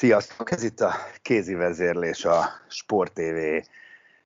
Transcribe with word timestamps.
Sziasztok! 0.00 0.50
Ez 0.50 0.62
itt 0.62 0.80
a 0.80 0.94
kézi 1.22 1.54
vezérlés, 1.54 2.24
a 2.24 2.44
Sport 2.68 3.12
TV 3.12 3.68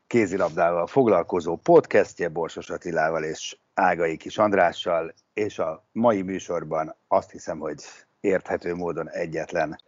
kézilabdával 0.06 0.86
foglalkozó 0.86 1.56
podcastje 1.56 2.28
Borsos 2.28 2.70
Attilával 2.70 3.24
és 3.24 3.56
Ágai 3.74 4.16
Kis 4.16 4.38
Andrással, 4.38 5.14
és 5.32 5.58
a 5.58 5.84
mai 5.92 6.22
műsorban 6.22 6.96
azt 7.08 7.30
hiszem, 7.30 7.58
hogy 7.58 7.82
érthető 8.20 8.74
módon 8.74 9.10
egyetlen 9.10 9.80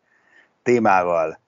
témával 0.63 1.39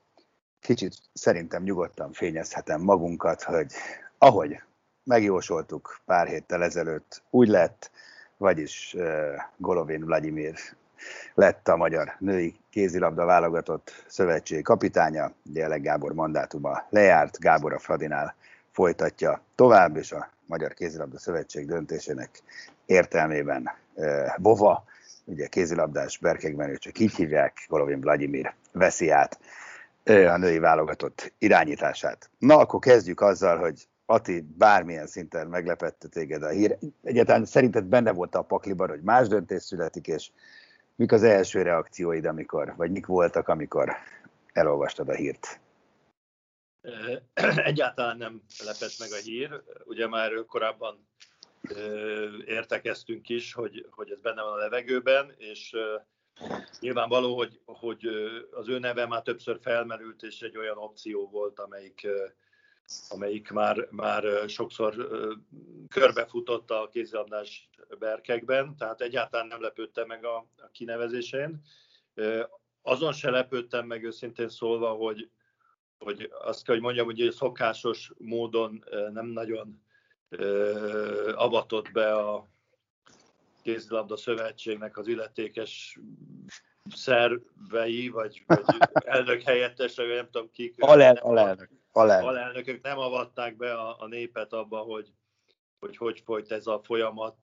kicsit 0.60 0.94
szerintem 1.12 1.62
nyugodtan 1.62 2.12
fényezhetem 2.12 2.80
magunkat, 2.80 3.42
hogy 3.42 3.72
ahogy 4.18 4.62
megjósoltuk 5.04 6.00
pár 6.04 6.26
héttel 6.26 6.62
ezelőtt, 6.62 7.22
úgy 7.30 7.48
lett, 7.48 7.90
vagyis 8.36 8.94
uh, 8.96 9.34
Golovin 9.56 10.04
Vladimir 10.04 10.54
lett 11.34 11.68
a 11.68 11.76
magyar 11.76 12.12
női 12.18 12.56
kézilabda 12.70 13.24
válogatott 13.24 14.04
szövetség 14.06 14.62
kapitánya, 14.62 15.32
Gyerlek 15.42 15.80
Gábor 15.80 16.12
mandátuma 16.12 16.86
lejárt, 16.90 17.38
Gábor 17.38 17.72
a 17.72 17.78
Fradinál 17.78 18.34
folytatja 18.70 19.42
tovább, 19.54 19.96
és 19.96 20.12
a 20.12 20.30
Magyar 20.46 20.74
Kézilabda 20.74 21.18
Szövetség 21.18 21.66
döntésének 21.66 22.30
értelmében 22.86 23.70
Bova, 24.36 24.84
ugye 25.24 25.46
kézilabdás 25.46 26.18
berkekben, 26.18 26.70
ő 26.70 26.76
csak 26.76 26.98
így 26.98 27.14
hívják, 27.14 27.64
Golovin 27.68 28.00
Vladimir 28.00 28.54
veszi 28.72 29.10
át 29.10 29.38
a 30.04 30.36
női 30.36 30.58
válogatott 30.58 31.32
irányítását. 31.38 32.30
Na, 32.38 32.58
akkor 32.58 32.80
kezdjük 32.80 33.20
azzal, 33.20 33.58
hogy 33.58 33.88
Ati, 34.06 34.46
bármilyen 34.58 35.06
szinten 35.06 35.46
meglepette 35.46 36.08
téged 36.08 36.42
a 36.42 36.48
hír. 36.48 36.78
Egyáltalán 37.02 37.44
szerinted 37.44 37.84
benne 37.84 38.12
volt 38.12 38.34
a 38.34 38.42
pakliban, 38.42 38.88
hogy 38.88 39.02
más 39.02 39.28
döntés 39.28 39.62
születik, 39.62 40.06
és 40.06 40.30
mik 40.98 41.12
az 41.12 41.22
első 41.22 41.62
reakcióid, 41.62 42.24
amikor, 42.24 42.74
vagy 42.76 42.90
mik 42.90 43.06
voltak, 43.06 43.48
amikor 43.48 43.92
elolvastad 44.52 45.08
a 45.08 45.14
hírt? 45.14 45.60
Egyáltalán 47.70 48.16
nem 48.16 48.42
lepett 48.64 48.98
meg 48.98 49.08
a 49.12 49.22
hír. 49.22 49.62
Ugye 49.84 50.08
már 50.08 50.44
korábban 50.46 51.08
értekeztünk 52.44 53.28
is, 53.28 53.52
hogy, 53.52 53.86
hogy 53.90 54.10
ez 54.10 54.20
benne 54.20 54.42
van 54.42 54.52
a 54.52 54.56
levegőben, 54.56 55.34
és 55.36 55.76
nyilvánvaló, 56.80 57.36
hogy, 57.36 57.60
hogy 57.64 58.06
az 58.50 58.68
ő 58.68 58.78
neve 58.78 59.06
már 59.06 59.22
többször 59.22 59.58
felmerült, 59.60 60.22
és 60.22 60.40
egy 60.40 60.56
olyan 60.56 60.78
opció 60.78 61.28
volt, 61.28 61.58
amelyik, 61.58 62.06
amelyik 63.08 63.50
már, 63.50 63.88
már 63.90 64.48
sokszor 64.48 65.08
körbefutott 65.88 66.70
a 66.70 66.88
kézilabdás 66.92 67.68
berkekben, 67.98 68.76
tehát 68.76 69.00
egyáltalán 69.00 69.46
nem 69.46 69.60
lepődtem 69.60 70.06
meg 70.06 70.24
a, 70.24 70.36
a 70.36 70.68
kinevezésén. 70.72 71.62
Azon 72.82 73.12
se 73.12 73.30
lepődtem 73.30 73.86
meg 73.86 74.04
őszintén 74.04 74.48
szólva, 74.48 74.90
hogy, 74.90 75.30
hogy 75.98 76.30
azt 76.40 76.64
kell, 76.64 76.74
hogy 76.74 76.84
mondjam, 76.84 77.04
hogy 77.06 77.32
szokásos 77.32 78.12
módon 78.18 78.84
nem 79.12 79.26
nagyon 79.26 79.82
avatott 81.34 81.92
be 81.92 82.14
a 82.14 82.48
kézilabda 83.62 84.16
szövetségnek 84.16 84.96
az 84.96 85.06
illetékes 85.06 85.98
szervei, 86.94 88.08
vagy, 88.08 88.44
vagy 88.46 88.64
elnök 89.16 89.42
helyettese, 89.42 90.02
vagy 90.02 90.14
nem 90.14 90.28
tudom 90.30 90.50
kik. 90.50 90.74
Alel, 90.78 91.16
alelnök. 91.16 91.77
Alelnök. 91.92 92.28
Alelnökök 92.28 92.82
nem 92.82 92.98
avatták 92.98 93.56
be 93.56 93.74
a, 93.74 93.96
a 93.98 94.06
népet 94.06 94.52
abba, 94.52 94.78
hogy, 94.78 95.12
hogy 95.78 95.96
hogy 95.96 96.20
folyt 96.20 96.52
ez 96.52 96.66
a 96.66 96.80
folyamat. 96.82 97.36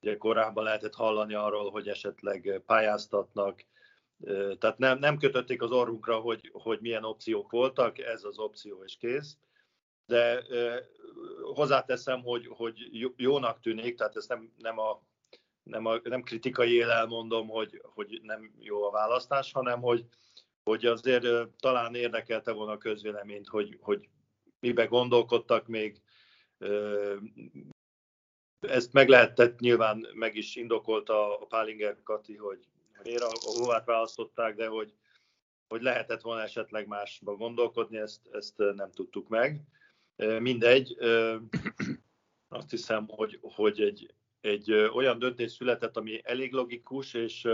Ugye 0.00 0.16
korábban 0.16 0.64
lehetett 0.64 0.94
hallani 0.94 1.34
arról, 1.34 1.70
hogy 1.70 1.88
esetleg 1.88 2.62
pályáztatnak, 2.66 3.64
tehát 4.58 4.78
nem, 4.78 4.98
nem 4.98 5.18
kötötték 5.18 5.62
az 5.62 5.70
orrunkra, 5.70 6.18
hogy, 6.18 6.50
hogy 6.52 6.80
milyen 6.80 7.04
opciók 7.04 7.50
voltak, 7.50 7.98
ez 7.98 8.24
az 8.24 8.38
opció 8.38 8.84
és 8.84 8.96
kész. 8.96 9.36
De 10.06 10.44
hozzáteszem, 11.54 12.22
hogy, 12.22 12.46
hogy 12.46 12.90
jónak 13.16 13.60
tűnik, 13.60 13.96
tehát 13.96 14.16
ezt 14.16 14.28
nem, 14.28 14.52
nem, 14.56 14.78
a, 14.78 15.02
nem, 15.62 15.86
a, 15.86 16.00
nem 16.02 16.22
kritikai 16.22 16.72
élel 16.72 17.06
mondom, 17.06 17.48
hogy, 17.48 17.80
hogy 17.82 18.20
nem 18.22 18.54
jó 18.58 18.82
a 18.82 18.90
választás, 18.90 19.52
hanem 19.52 19.80
hogy, 19.80 20.04
hogy 20.68 20.86
azért 20.86 21.48
talán 21.58 21.94
érdekelte 21.94 22.52
volna 22.52 22.72
a 22.72 22.78
közvéleményt, 22.78 23.48
hogy, 23.48 23.78
hogy 23.80 24.08
mibe 24.60 24.86
gondolkodtak 24.86 25.66
még, 25.66 26.00
ezt 28.60 28.92
meg 28.92 29.08
lehetett, 29.08 29.58
nyilván 29.58 30.06
meg 30.14 30.36
is 30.36 30.56
indokolta 30.56 31.38
a 31.38 31.46
Pálinger 31.46 32.02
Kati, 32.02 32.36
hogy 32.36 32.68
miért 33.02 33.22
a 33.22 33.30
Hovát 33.40 33.84
választották, 33.84 34.54
de 34.54 34.66
hogy, 34.66 34.94
hogy 35.68 35.82
lehetett 35.82 36.20
volna 36.20 36.42
esetleg 36.42 36.86
másba 36.86 37.34
gondolkodni, 37.34 37.96
ezt, 37.96 38.20
ezt 38.32 38.56
nem 38.56 38.90
tudtuk 38.90 39.28
meg. 39.28 39.62
Mindegy, 40.16 40.96
azt 42.48 42.70
hiszem, 42.70 43.06
hogy, 43.08 43.38
hogy 43.42 43.80
egy, 43.80 44.14
egy 44.40 44.72
olyan 44.72 45.18
döntés 45.18 45.52
született, 45.52 45.96
ami 45.96 46.20
elég 46.24 46.52
logikus, 46.52 47.14
és 47.14 47.48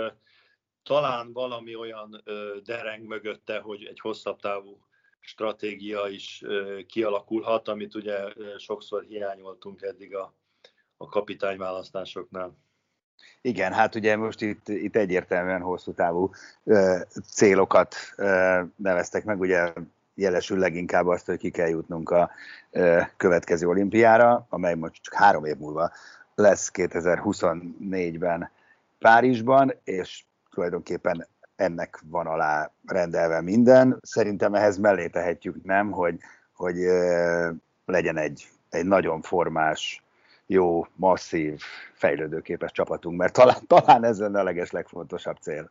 talán 0.85 1.33
valami 1.33 1.75
olyan 1.75 2.23
dereng 2.65 3.07
mögötte, 3.07 3.59
hogy 3.59 3.85
egy 3.85 4.01
hosszabb 4.01 4.41
távú 4.41 4.79
stratégia 5.21 6.07
is 6.07 6.43
kialakulhat, 6.87 7.69
amit 7.69 7.95
ugye 7.95 8.19
sokszor 8.59 9.03
hiányoltunk 9.03 9.83
eddig 9.83 10.17
a, 10.17 10.35
a 10.97 11.09
kapitányválasztásoknál. 11.09 12.57
Igen, 13.41 13.73
hát 13.73 13.95
ugye 13.95 14.17
most 14.17 14.41
itt, 14.41 14.69
itt 14.69 14.97
egyértelműen 14.97 15.61
hosszú 15.61 15.93
távú 15.93 16.31
ö, 16.65 16.99
célokat 17.31 17.95
ö, 18.17 18.63
neveztek 18.77 19.25
meg, 19.25 19.41
ugye 19.41 19.73
jelesül 20.15 20.59
leginkább 20.59 21.07
azt, 21.07 21.27
hogy 21.27 21.39
ki 21.39 21.51
kell 21.51 21.69
jutnunk 21.69 22.11
a 22.11 22.31
ö, 22.71 23.01
következő 23.17 23.67
olimpiára, 23.67 24.47
amely 24.49 24.75
most 24.75 25.03
csak 25.03 25.15
három 25.15 25.45
év 25.45 25.57
múlva 25.57 25.93
lesz 26.35 26.71
2024-ben 26.75 28.51
Párizsban, 28.99 29.73
és 29.85 30.25
tulajdonképpen 30.55 31.29
ennek 31.57 32.01
van 32.05 32.27
alá 32.27 32.73
rendelve 32.87 33.41
minden. 33.41 33.99
Szerintem 34.03 34.55
ehhez 34.55 34.79
mellé 34.79 35.07
tehetjük, 35.07 35.65
nem, 35.65 35.91
hogy, 35.91 36.19
hogy 36.53 36.77
legyen 37.85 38.17
egy, 38.17 38.49
egy 38.71 38.87
nagyon 38.87 39.23
formás, 39.23 40.03
jó, 40.47 40.87
masszív, 40.95 41.61
fejlődőképes 41.93 42.73
csapatunk, 42.73 43.19
mert 43.19 43.33
talán, 43.33 43.67
talán 43.67 44.05
ez 44.05 44.19
lenne 44.19 44.41
a 44.41 44.43
leges 44.43 44.71
legfontosabb 44.71 45.37
cél. 45.37 45.71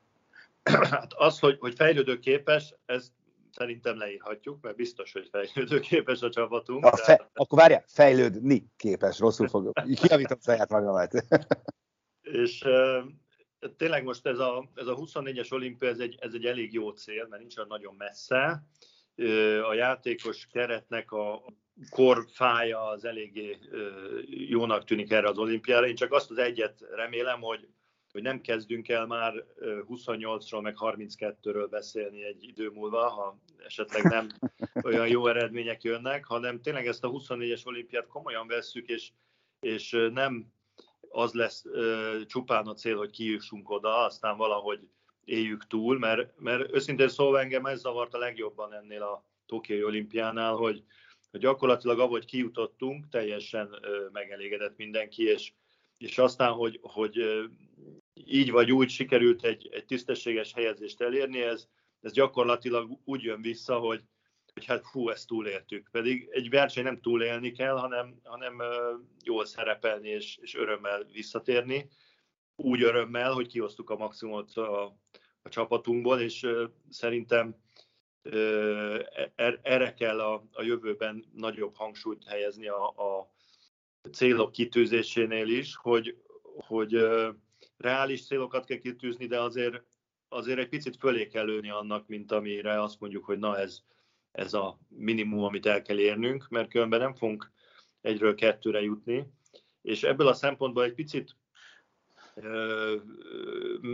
Hát 0.63 1.13
az, 1.16 1.40
hogy, 1.40 1.57
hogy 1.60 1.74
fejlődőképes, 1.75 2.75
ez 2.86 3.12
szerintem 3.52 3.98
leírhatjuk, 3.98 4.62
mert 4.62 4.75
biztos, 4.75 5.12
hogy 5.12 5.30
fejlődőképes 5.31 6.22
a 6.22 6.30
csapatunk. 6.30 6.86
A 6.86 6.96
fe, 6.96 7.30
akkor 7.34 7.60
várjál, 7.60 7.84
fejlődni 7.88 8.66
képes, 8.78 9.19
rosszul 9.19 9.48
fogok. 9.48 9.74
Kiavítom 10.02 10.38
saját 10.42 10.69
magamat. 10.69 11.25
És 12.22 12.66
tényleg 13.77 14.04
most 14.04 14.25
ez 14.25 14.39
a, 14.39 14.69
ez 14.75 14.88
a 14.88 14.95
24-es 14.95 15.54
olimpia, 15.54 15.89
ez 15.89 16.00
egy, 16.00 16.18
ez 16.19 16.33
egy 16.33 16.45
elég 16.45 16.74
jó 16.74 16.89
cél, 16.89 17.27
mert 17.30 17.42
nincs 17.42 17.57
olyan 17.57 17.69
nagyon 17.69 17.95
messze. 17.98 18.63
A 19.69 19.74
játékos 19.74 20.48
keretnek 20.51 21.12
a 21.12 21.44
korfája 21.89 22.88
az 22.88 23.06
eléggé 23.06 23.60
jónak 24.27 24.83
tűnik 24.83 25.12
erre 25.12 25.27
az 25.27 25.38
olimpiára. 25.38 25.88
Én 25.88 25.95
csak 25.95 26.13
azt 26.13 26.31
az 26.31 26.38
egyet 26.38 26.86
remélem, 26.95 27.42
hogy, 27.42 27.68
hogy 28.12 28.21
nem 28.21 28.42
kezdünk 28.42 28.89
el 28.89 29.06
már 29.06 29.45
28-ról, 29.62 30.62
meg 30.62 30.75
32-ről 30.80 31.68
beszélni 31.69 32.24
egy 32.24 32.44
idő 32.44 32.69
múlva, 32.69 33.09
ha 33.09 33.39
esetleg 33.66 34.04
nem 34.04 34.27
olyan 34.88 35.07
jó 35.07 35.27
eredmények 35.27 35.83
jönnek, 35.83 36.25
hanem 36.25 36.62
tényleg 36.62 36.88
ezt 36.88 37.04
a 37.04 37.12
24-es 37.12 37.66
olimpiát 37.66 38.07
komolyan 38.07 38.48
vesszük, 38.48 38.88
és, 38.88 39.12
és 39.59 39.92
nem 40.12 40.54
az 41.13 41.33
lesz 41.33 41.65
csupán 42.25 42.68
a 42.68 42.74
cél, 42.74 42.98
hogy 42.98 43.10
kijussunk 43.10 43.69
oda, 43.69 43.98
aztán 43.98 44.38
valahogy 44.38 44.88
éljük 45.25 45.68
túl, 45.68 45.98
mert, 46.00 46.39
mert 46.39 46.74
őszintén 46.74 47.07
szóval 47.07 47.39
engem 47.39 47.65
ez 47.65 47.80
zavart 47.80 48.13
a 48.13 48.18
legjobban 48.18 48.74
ennél 48.74 49.01
a 49.01 49.25
Tokiai 49.45 49.83
olimpiánál, 49.83 50.56
hogy, 50.56 50.83
hogy 51.31 51.39
gyakorlatilag 51.39 52.00
ahogy 52.00 52.25
kijutottunk, 52.25 53.10
teljesen 53.10 53.80
megelégedett 54.12 54.77
mindenki, 54.77 55.24
és, 55.24 55.51
és 55.98 56.18
aztán, 56.18 56.51
hogy, 56.51 56.80
hogy 56.81 57.44
így 58.13 58.51
vagy 58.51 58.71
úgy 58.71 58.89
sikerült 58.89 59.44
egy, 59.44 59.69
egy 59.71 59.86
tisztességes 59.86 60.54
helyezést 60.54 61.01
elérni, 61.01 61.42
ez, 61.42 61.68
ez 62.01 62.12
gyakorlatilag 62.12 63.00
úgy 63.06 63.24
jön 63.24 63.42
vissza, 63.42 63.77
hogy, 63.77 64.01
hogy 64.54 64.66
hát 64.66 64.86
hú, 64.86 65.10
ezt 65.10 65.28
túléltük. 65.28 65.90
Pedig 65.92 66.28
egy 66.32 66.50
verseny 66.50 66.84
nem 66.84 67.02
túlélni 67.02 67.52
kell, 67.52 67.76
hanem, 67.78 68.20
hanem 68.24 68.62
jól 69.24 69.46
szerepelni 69.46 70.10
és, 70.10 70.38
és 70.42 70.56
örömmel 70.56 71.04
visszatérni. 71.12 71.90
Úgy 72.56 72.82
örömmel, 72.82 73.32
hogy 73.32 73.48
kihoztuk 73.48 73.90
a 73.90 73.98
maximumot 73.98 74.54
a, 74.54 74.84
a 75.42 75.50
csapatunkból, 75.50 76.20
és 76.20 76.48
szerintem 76.90 77.56
er, 79.36 79.60
erre 79.62 79.94
kell 79.94 80.20
a, 80.20 80.44
a 80.52 80.62
jövőben 80.62 81.26
nagyobb 81.34 81.76
hangsúlyt 81.76 82.24
helyezni 82.24 82.68
a, 82.68 82.88
a 82.88 83.32
célok 84.12 84.52
kitűzésénél 84.52 85.48
is, 85.48 85.76
hogy, 85.76 86.18
hogy 86.68 87.08
reális 87.78 88.26
célokat 88.26 88.66
kell 88.66 88.78
kitűzni, 88.78 89.26
de 89.26 89.40
azért, 89.40 89.84
azért 90.28 90.60
egy 90.60 90.70
picit 90.70 90.98
fölé 90.98 91.28
kell 91.28 91.46
lőni 91.46 91.70
annak, 91.70 92.08
mint 92.08 92.32
amire 92.32 92.82
azt 92.82 93.00
mondjuk, 93.00 93.26
hogy 93.26 93.40
na 93.40 93.58
ez, 93.58 93.84
ez 94.33 94.53
a 94.53 94.80
minimum, 94.88 95.44
amit 95.44 95.65
el 95.65 95.81
kell 95.81 96.00
érnünk, 96.00 96.47
mert 96.50 96.69
különben 96.69 97.00
nem 97.00 97.13
fogunk 97.13 97.51
egyről 98.01 98.35
kettőre 98.35 98.81
jutni. 98.81 99.31
És 99.81 100.03
ebből 100.03 100.27
a 100.27 100.33
szempontból 100.33 100.83
egy 100.83 100.94
picit 100.94 101.35
ö, 102.35 102.95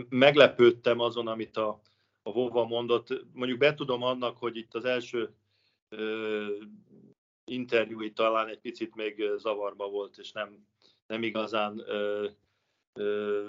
meglepődtem 0.08 1.00
azon, 1.00 1.26
amit 1.26 1.56
a, 1.56 1.80
a 2.22 2.32
Vova 2.32 2.64
mondott. 2.64 3.08
Mondjuk 3.32 3.58
betudom 3.58 4.02
annak, 4.02 4.36
hogy 4.36 4.56
itt 4.56 4.74
az 4.74 4.84
első 4.84 5.34
ö, 5.88 6.46
interjúi 7.44 8.12
talán 8.12 8.48
egy 8.48 8.60
picit 8.60 8.94
még 8.94 9.24
zavarba 9.36 9.88
volt, 9.88 10.18
és 10.18 10.32
nem, 10.32 10.66
nem 11.06 11.22
igazán 11.22 11.78
ö, 11.78 12.28
ö, 12.92 13.48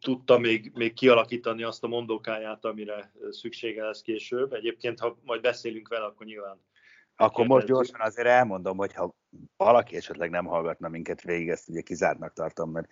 tudta 0.00 0.38
még, 0.38 0.70
még 0.74 0.92
kialakítani 0.92 1.62
azt 1.62 1.84
a 1.84 1.88
mondókáját, 1.88 2.64
amire 2.64 3.12
szüksége 3.30 3.84
lesz 3.84 4.02
később. 4.02 4.52
Egyébként, 4.52 4.98
ha 4.98 5.18
majd 5.24 5.40
beszélünk 5.40 5.88
vele, 5.88 6.04
akkor 6.04 6.26
nyilván 6.26 6.60
akkor 7.20 7.46
most 7.46 7.66
gyorsan 7.66 8.00
azért 8.00 8.28
elmondom, 8.28 8.76
hogy 8.76 8.94
ha 8.94 9.14
valaki 9.56 9.96
esetleg 9.96 10.30
nem 10.30 10.44
hallgatna 10.44 10.88
minket 10.88 11.22
végig, 11.22 11.48
ezt 11.48 11.68
ugye 11.68 11.80
kizártnak 11.80 12.32
tartom, 12.32 12.70
mert 12.70 12.88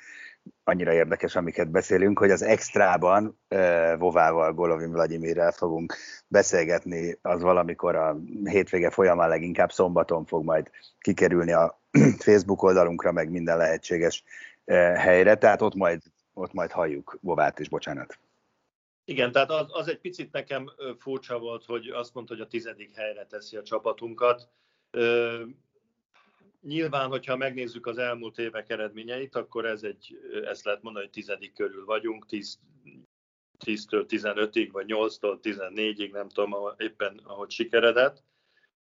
annyira 0.65 0.93
érdekes, 0.93 1.37
amiket 1.37 1.71
beszélünk, 1.71 2.19
hogy 2.19 2.31
az 2.31 2.43
extrában 2.43 3.39
uh, 3.51 3.99
Vovával, 3.99 4.53
Golovin 4.53 4.91
Vladimirrel 4.91 5.53
fogunk 5.53 5.95
beszélgetni, 6.29 7.19
az 7.23 7.43
valamikor 7.43 7.95
a 7.97 8.19
hétvége 8.45 8.91
folyamán 8.91 9.29
leginkább 9.29 9.73
szombaton 9.73 10.25
fog 10.25 10.45
majd 10.45 10.71
kikerülni 10.99 11.53
a 11.53 11.81
Facebook 12.27 12.63
oldalunkra, 12.63 13.13
meg 13.13 13.31
minden 13.31 13.57
lehetséges 13.57 14.25
helyre, 14.97 15.35
tehát 15.35 15.63
ott 15.63 15.75
majd, 15.75 16.03
ott 16.37 16.53
majd 16.53 16.71
halljuk 16.71 17.19
Vovát 17.21 17.59
is, 17.59 17.69
bocsánat. 17.69 18.19
Igen, 19.05 19.33
tehát 19.33 19.51
az, 19.51 19.67
az 19.69 19.89
egy 19.89 19.99
picit 19.99 20.33
nekem 20.33 20.71
furcsa 20.99 21.39
volt, 21.39 21.65
hogy 21.65 21.89
azt 21.89 22.15
mondta, 22.15 22.35
hogy 22.35 22.43
a 22.43 22.47
tizedik 22.47 22.95
helyre 22.95 23.27
teszi 23.27 23.57
a 23.57 23.63
csapatunkat. 23.63 24.49
Nyilván, 26.63 27.09
hogyha 27.09 27.37
megnézzük 27.37 27.87
az 27.87 27.99
elmúlt 27.99 28.39
évek 28.39 28.71
eredményeit, 28.71 29.35
akkor 29.35 29.67
ez 29.67 29.83
egy, 29.83 30.19
ezt 30.45 30.65
lehet 30.65 30.83
mondani, 30.83 31.05
hogy 31.05 31.15
tizedik 31.15 31.53
körül 31.53 31.85
vagyunk, 31.85 32.27
10, 32.27 32.59
10-től 33.65 34.05
15-ig, 34.09 34.69
vagy 34.73 34.87
8-tól 34.89 35.39
14-ig, 35.43 36.11
nem 36.11 36.29
tudom 36.29 36.75
éppen, 36.77 37.21
ahogy 37.25 37.51
sikeredett. 37.51 38.23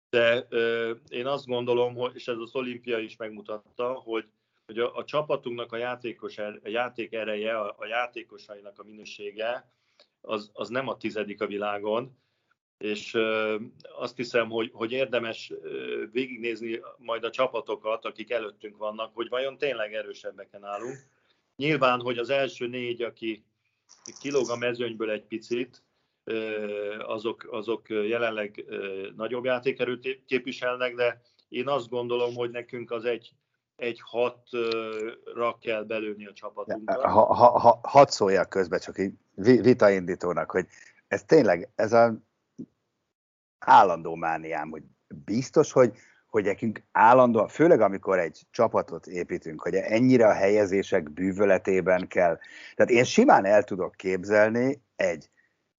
De 0.09 0.45
ö, 0.49 0.93
én 1.09 1.25
azt 1.25 1.45
gondolom, 1.45 1.95
hogy, 1.95 2.15
és 2.15 2.27
ez 2.27 2.37
az 2.37 2.55
olimpia 2.55 2.99
is 2.99 3.15
megmutatta, 3.15 3.93
hogy, 3.93 4.25
hogy 4.71 4.79
a, 4.79 4.95
a 4.95 5.05
csapatunknak 5.05 5.71
a, 5.71 5.77
játékos, 5.77 6.37
er, 6.37 6.59
a 6.63 6.69
játék 6.69 7.13
ereje, 7.13 7.59
a, 7.59 7.75
a 7.77 7.85
játékosainak 7.85 8.79
a 8.79 8.83
minősége, 8.83 9.71
az, 10.21 10.49
az 10.53 10.69
nem 10.69 10.87
a 10.87 10.97
tizedik 10.97 11.41
a 11.41 11.47
világon, 11.47 12.19
és 12.77 13.17
azt 13.95 14.15
hiszem, 14.15 14.49
hogy, 14.49 14.69
hogy 14.73 14.91
érdemes 14.91 15.53
végignézni 16.11 16.79
majd 16.97 17.23
a 17.23 17.29
csapatokat, 17.29 18.05
akik 18.05 18.31
előttünk 18.31 18.77
vannak, 18.77 19.13
hogy 19.13 19.29
vajon 19.29 19.57
tényleg 19.57 19.93
erősebbeken 19.93 20.63
állunk. 20.63 20.97
Nyilván, 21.55 21.99
hogy 21.99 22.17
az 22.17 22.29
első 22.29 22.67
négy, 22.67 23.01
aki 23.01 23.43
kilóg 24.21 24.49
a 24.49 24.55
mezőnyből 24.55 25.09
egy 25.09 25.25
picit, 25.25 25.83
azok, 26.99 27.47
azok 27.51 27.89
jelenleg 27.89 28.65
nagyobb 29.15 29.45
játékerőt 29.45 30.23
képviselnek, 30.25 30.95
de 30.95 31.21
én 31.49 31.67
azt 31.67 31.89
gondolom, 31.89 32.33
hogy 32.35 32.49
nekünk 32.49 32.91
az 32.91 33.05
egy, 33.05 33.31
egy 33.81 34.01
hatra 34.03 35.57
kell 35.61 35.83
belőni 35.83 36.25
a 36.25 36.33
csapatunkba. 36.33 37.09
Ha, 37.09 37.33
ha, 37.33 37.59
ha, 37.59 37.79
hadd 37.83 38.07
szóljak 38.07 38.49
közben, 38.49 38.79
csak 38.79 38.97
így 38.99 39.13
vitaindítónak, 39.61 40.51
hogy 40.51 40.67
ez 41.07 41.23
tényleg, 41.23 41.69
ez 41.75 41.93
a 41.93 42.13
állandó 43.59 44.15
mániám, 44.15 44.69
hogy 44.69 44.83
biztos, 45.25 45.71
hogy, 45.71 45.97
hogy 46.27 46.43
nekünk 46.43 46.83
állandóan, 46.91 47.47
főleg 47.47 47.81
amikor 47.81 48.19
egy 48.19 48.41
csapatot 48.51 49.07
építünk, 49.07 49.61
hogy 49.61 49.75
ennyire 49.75 50.27
a 50.27 50.33
helyezések 50.33 51.11
bűvöletében 51.11 52.07
kell. 52.07 52.39
Tehát 52.75 52.91
én 52.91 53.03
simán 53.03 53.45
el 53.45 53.63
tudok 53.63 53.95
képzelni 53.95 54.81
egy 54.95 55.29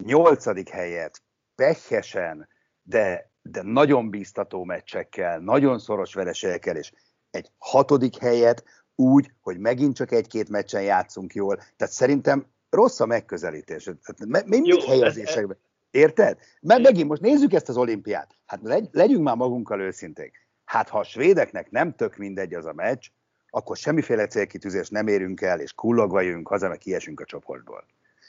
nyolcadik 0.04 0.68
helyet 0.68 1.22
pehesen, 1.54 2.48
de, 2.82 3.30
de 3.42 3.62
nagyon 3.62 4.10
bíztató 4.10 4.64
meccsekkel, 4.64 5.38
nagyon 5.38 5.78
szoros 5.78 6.14
vereségekkel, 6.14 6.76
és 6.76 6.92
egy 7.32 7.50
hatodik 7.58 8.16
helyet 8.16 8.64
úgy, 8.94 9.30
hogy 9.40 9.58
megint 9.58 9.96
csak 9.96 10.12
egy-két 10.12 10.48
meccsen 10.48 10.82
játszunk 10.82 11.34
jól. 11.34 11.56
Tehát 11.56 11.94
szerintem 11.94 12.46
rossz 12.70 13.00
a 13.00 13.06
megközelítés. 13.06 13.84
Tehát 13.84 14.46
mindig 14.46 14.82
helyezésekben. 14.82 15.58
Érted? 15.90 16.38
Mert 16.60 16.82
megint 16.82 17.08
most 17.08 17.20
nézzük 17.20 17.52
ezt 17.52 17.68
az 17.68 17.76
olimpiát. 17.76 18.34
Hát 18.46 18.60
legy, 18.62 18.88
legyünk 18.92 19.22
már 19.22 19.36
magunkkal 19.36 19.80
őszinték. 19.80 20.46
Hát 20.64 20.88
ha 20.88 20.98
a 20.98 21.04
svédeknek 21.04 21.70
nem 21.70 21.94
tök 21.94 22.16
mindegy 22.16 22.54
az 22.54 22.66
a 22.66 22.72
meccs, 22.72 23.06
akkor 23.50 23.76
semmiféle 23.76 24.26
célkitűzés 24.26 24.88
nem 24.88 25.06
érünk 25.06 25.40
el, 25.40 25.60
és 25.60 25.72
kullogva 25.72 26.20
jövünk 26.20 26.48
haza, 26.48 26.68
meg 26.68 26.78
kiesünk 26.78 27.20
a 27.20 27.24
csoportból. 27.24 27.84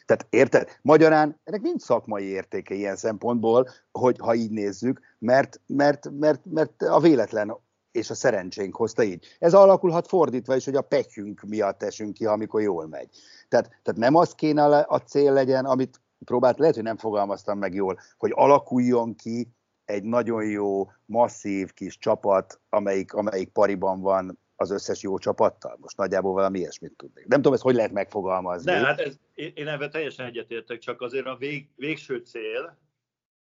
Tehát 0.05 0.25
érted? 0.29 0.79
Magyarán 0.81 1.39
ennek 1.43 1.61
nincs 1.61 1.81
szakmai 1.81 2.23
értéke 2.23 2.73
ilyen 2.73 2.95
szempontból, 2.95 3.69
hogy 3.91 4.17
ha 4.19 4.35
így 4.35 4.51
nézzük, 4.51 4.99
mert, 5.19 5.61
mert, 5.65 6.09
mert, 6.19 6.41
mert 6.45 6.81
a 6.81 6.99
véletlen 6.99 7.57
és 7.93 8.09
a 8.09 8.13
szerencsénk 8.13 8.75
hozta 8.75 9.03
így. 9.03 9.35
Ez 9.39 9.53
alakulhat 9.53 10.07
fordítva 10.07 10.55
is, 10.55 10.65
hogy 10.65 10.75
a 10.75 10.81
pekünk 10.81 11.41
miatt 11.41 11.83
esünk 11.83 12.13
ki, 12.13 12.25
amikor 12.25 12.61
jól 12.61 12.87
megy. 12.87 13.09
Tehát, 13.47 13.67
tehát 13.67 13.99
nem 13.99 14.15
az 14.15 14.35
kéne 14.35 14.63
a 14.65 14.97
cél 14.97 15.33
legyen, 15.33 15.65
amit 15.65 16.01
próbált, 16.25 16.59
lehet, 16.59 16.75
hogy 16.75 16.83
nem 16.83 16.97
fogalmaztam 16.97 17.57
meg 17.57 17.73
jól, 17.73 17.99
hogy 18.17 18.31
alakuljon 18.35 19.15
ki 19.15 19.47
egy 19.85 20.03
nagyon 20.03 20.45
jó, 20.45 20.91
masszív 21.05 21.73
kis 21.73 21.97
csapat, 21.97 22.59
amelyik, 22.69 23.13
amelyik 23.13 23.49
pariban 23.49 24.01
van 24.01 24.39
az 24.55 24.71
összes 24.71 25.01
jó 25.01 25.17
csapattal? 25.17 25.77
Most 25.81 25.97
nagyjából 25.97 26.33
valami 26.33 26.59
ilyesmit 26.59 26.93
tudnék. 26.97 27.27
Nem 27.27 27.37
tudom, 27.37 27.53
ezt 27.53 27.63
hogy 27.63 27.75
lehet 27.75 27.91
megfogalmazni. 27.91 28.71
Ne, 28.71 28.77
hát 28.77 28.99
ez, 28.99 29.13
én 29.33 29.67
ebben 29.67 29.91
teljesen 29.91 30.25
egyetértek, 30.25 30.79
csak 30.79 31.01
azért 31.01 31.25
a 31.25 31.35
vég, 31.35 31.67
végső 31.75 32.17
cél 32.17 32.77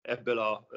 ebből 0.01 0.37
a, 0.37 0.67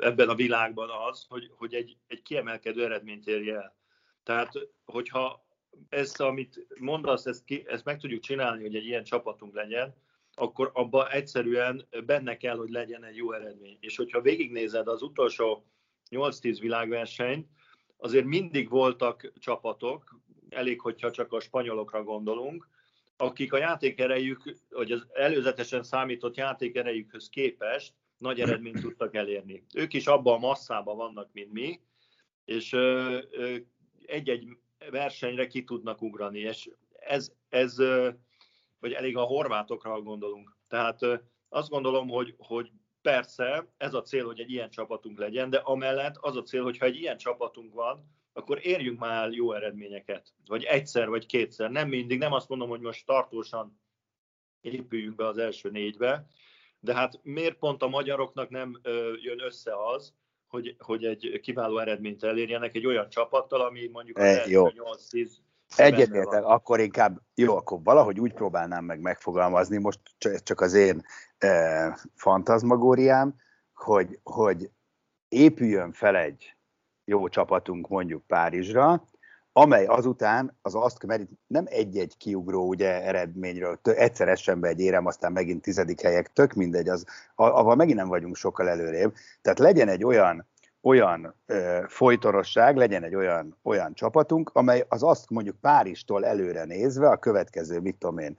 ebben 0.00 0.28
a 0.28 0.34
világban 0.34 0.90
az, 1.08 1.24
hogy, 1.28 1.50
hogy 1.56 1.74
egy, 1.74 1.96
egy 2.06 2.22
kiemelkedő 2.22 2.84
eredményt 2.84 3.26
érje 3.26 3.54
el. 3.54 3.76
Tehát, 4.22 4.52
hogyha 4.84 5.46
ezt, 5.88 6.20
amit 6.20 6.66
mondasz, 6.78 7.26
ezt, 7.26 7.44
ki, 7.44 7.64
ezt 7.66 7.84
meg 7.84 7.98
tudjuk 7.98 8.20
csinálni, 8.20 8.62
hogy 8.62 8.76
egy 8.76 8.86
ilyen 8.86 9.04
csapatunk 9.04 9.54
legyen, 9.54 9.94
akkor 10.34 10.70
abban 10.74 11.08
egyszerűen 11.10 11.88
benne 12.06 12.36
kell, 12.36 12.56
hogy 12.56 12.70
legyen 12.70 13.04
egy 13.04 13.16
jó 13.16 13.32
eredmény. 13.32 13.76
És 13.80 13.96
hogyha 13.96 14.20
végignézed 14.20 14.88
az 14.88 15.02
utolsó 15.02 15.66
8-10 16.10 16.56
világversenyt, 16.60 17.48
azért 17.96 18.24
mindig 18.24 18.68
voltak 18.68 19.32
csapatok, 19.38 20.20
elég, 20.48 20.80
hogyha 20.80 21.10
csak 21.10 21.32
a 21.32 21.40
spanyolokra 21.40 22.02
gondolunk, 22.02 22.68
akik 23.16 23.52
a 23.52 23.58
játékerejük, 23.58 24.42
vagy 24.70 24.92
az 24.92 25.06
előzetesen 25.12 25.82
számított 25.82 26.36
játékerejükhöz 26.36 27.28
képest 27.28 27.94
nagy 28.18 28.40
eredményt 28.40 28.80
tudtak 28.80 29.14
elérni. 29.14 29.64
Ők 29.74 29.92
is 29.92 30.06
abban 30.06 30.34
a 30.34 30.46
masszában 30.46 30.96
vannak, 30.96 31.28
mint 31.32 31.52
mi, 31.52 31.80
és 32.44 32.76
egy-egy 34.06 34.48
versenyre 34.90 35.46
ki 35.46 35.64
tudnak 35.64 36.02
ugrani, 36.02 36.38
és 36.38 36.70
ez, 36.92 37.32
ez 37.48 37.76
vagy 38.80 38.92
elég 38.92 39.16
a 39.16 39.22
horvátokra 39.22 40.02
gondolunk. 40.02 40.56
Tehát 40.68 41.00
azt 41.48 41.68
gondolom, 41.68 42.08
hogy, 42.08 42.34
hogy 42.38 42.70
persze 43.02 43.66
ez 43.76 43.94
a 43.94 44.02
cél, 44.02 44.24
hogy 44.24 44.40
egy 44.40 44.50
ilyen 44.50 44.70
csapatunk 44.70 45.18
legyen, 45.18 45.50
de 45.50 45.58
amellett 45.58 46.16
az 46.16 46.36
a 46.36 46.42
cél, 46.42 46.62
hogy 46.62 46.78
ha 46.78 46.84
egy 46.84 46.96
ilyen 46.96 47.16
csapatunk 47.16 47.74
van, 47.74 48.04
akkor 48.36 48.58
érjünk 48.62 48.98
már 48.98 49.30
jó 49.30 49.52
eredményeket. 49.52 50.32
Vagy 50.46 50.64
egyszer, 50.64 51.08
vagy 51.08 51.26
kétszer. 51.26 51.70
Nem 51.70 51.88
mindig, 51.88 52.18
nem 52.18 52.32
azt 52.32 52.48
mondom, 52.48 52.68
hogy 52.68 52.80
most 52.80 53.06
tartósan 53.06 53.80
épüljünk 54.60 55.14
be 55.14 55.26
az 55.26 55.38
első 55.38 55.70
négybe, 55.70 56.26
de 56.80 56.94
hát 56.94 57.20
miért 57.22 57.58
pont 57.58 57.82
a 57.82 57.88
magyaroknak 57.88 58.50
nem 58.50 58.80
jön 59.22 59.40
össze 59.40 59.72
az, 59.94 60.14
hogy, 60.46 60.76
hogy 60.78 61.04
egy 61.04 61.40
kiváló 61.42 61.78
eredményt 61.78 62.24
elérjenek 62.24 62.74
egy 62.74 62.86
olyan 62.86 63.08
csapattal, 63.08 63.60
ami 63.60 63.88
mondjuk 63.92 64.18
az 64.18 64.24
e, 64.24 64.44
8-10 64.46 65.30
Egyetértek, 65.76 66.44
akkor 66.44 66.80
inkább, 66.80 67.20
jó, 67.34 67.56
akkor 67.56 67.82
valahogy 67.82 68.20
úgy 68.20 68.32
próbálnám 68.32 68.84
meg 68.84 69.00
megfogalmazni, 69.00 69.78
most 69.78 70.00
csak 70.42 70.60
az 70.60 70.74
én 70.74 71.02
e, 71.38 71.98
fantazmagóriám, 72.14 73.34
hogy, 73.74 74.18
hogy 74.22 74.70
épüljön 75.28 75.92
fel 75.92 76.16
egy 76.16 76.56
jó 77.04 77.28
csapatunk 77.28 77.88
mondjuk 77.88 78.26
Párizsra, 78.26 79.04
amely 79.52 79.84
azután 79.84 80.58
az 80.62 80.74
azt, 80.74 81.06
merít 81.06 81.30
nem 81.46 81.64
egy-egy 81.68 82.16
kiugró 82.16 82.68
ugye, 82.68 83.02
eredményről, 83.02 83.78
egyszer 83.82 84.28
essen 84.28 84.64
egy 84.64 84.80
érem, 84.80 85.06
aztán 85.06 85.32
megint 85.32 85.62
tizedik 85.62 86.00
helyek, 86.00 86.32
tök 86.32 86.52
mindegy, 86.52 86.88
az, 86.88 87.04
avval 87.34 87.74
megint 87.74 87.98
nem 87.98 88.08
vagyunk 88.08 88.36
sokkal 88.36 88.68
előrébb. 88.68 89.14
Tehát 89.42 89.58
legyen 89.58 89.88
egy 89.88 90.04
olyan 90.04 90.46
olyan 90.82 91.34
ö, 91.46 91.84
folytonosság, 91.88 92.76
legyen 92.76 93.02
egy 93.02 93.14
olyan, 93.14 93.58
olyan 93.62 93.94
csapatunk, 93.94 94.50
amely 94.52 94.84
az 94.88 95.02
azt 95.02 95.30
mondjuk 95.30 95.60
Párizstól 95.60 96.26
előre 96.26 96.64
nézve 96.64 97.08
a 97.08 97.16
következő, 97.16 97.80
mit 97.80 97.96
tudom 97.96 98.18
én, 98.18 98.36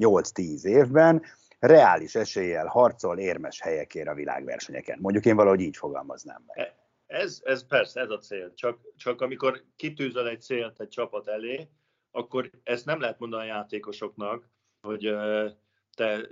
8-10 0.00 0.64
évben 0.64 1.22
reális 1.58 2.14
eséllyel 2.14 2.66
harcol 2.66 3.18
érmes 3.18 3.60
helyekért 3.60 4.08
a 4.08 4.14
világversenyeken. 4.14 4.98
Mondjuk 5.00 5.26
én 5.26 5.36
valahogy 5.36 5.60
így 5.60 5.76
fogalmaznám 5.76 6.42
meg. 6.46 6.74
Ez, 7.14 7.40
ez 7.44 7.66
persze, 7.66 8.00
ez 8.00 8.10
a 8.10 8.18
cél. 8.18 8.54
Csak, 8.54 8.80
csak 8.96 9.20
amikor 9.20 9.64
kitűzöl 9.76 10.28
egy 10.28 10.40
célt 10.40 10.80
egy 10.80 10.88
csapat 10.88 11.28
elé, 11.28 11.68
akkor 12.10 12.50
ezt 12.62 12.84
nem 12.84 13.00
lehet 13.00 13.18
mondani 13.18 13.42
a 13.42 13.54
játékosoknak, 13.54 14.48
hogy 14.80 15.14
te 15.94 16.28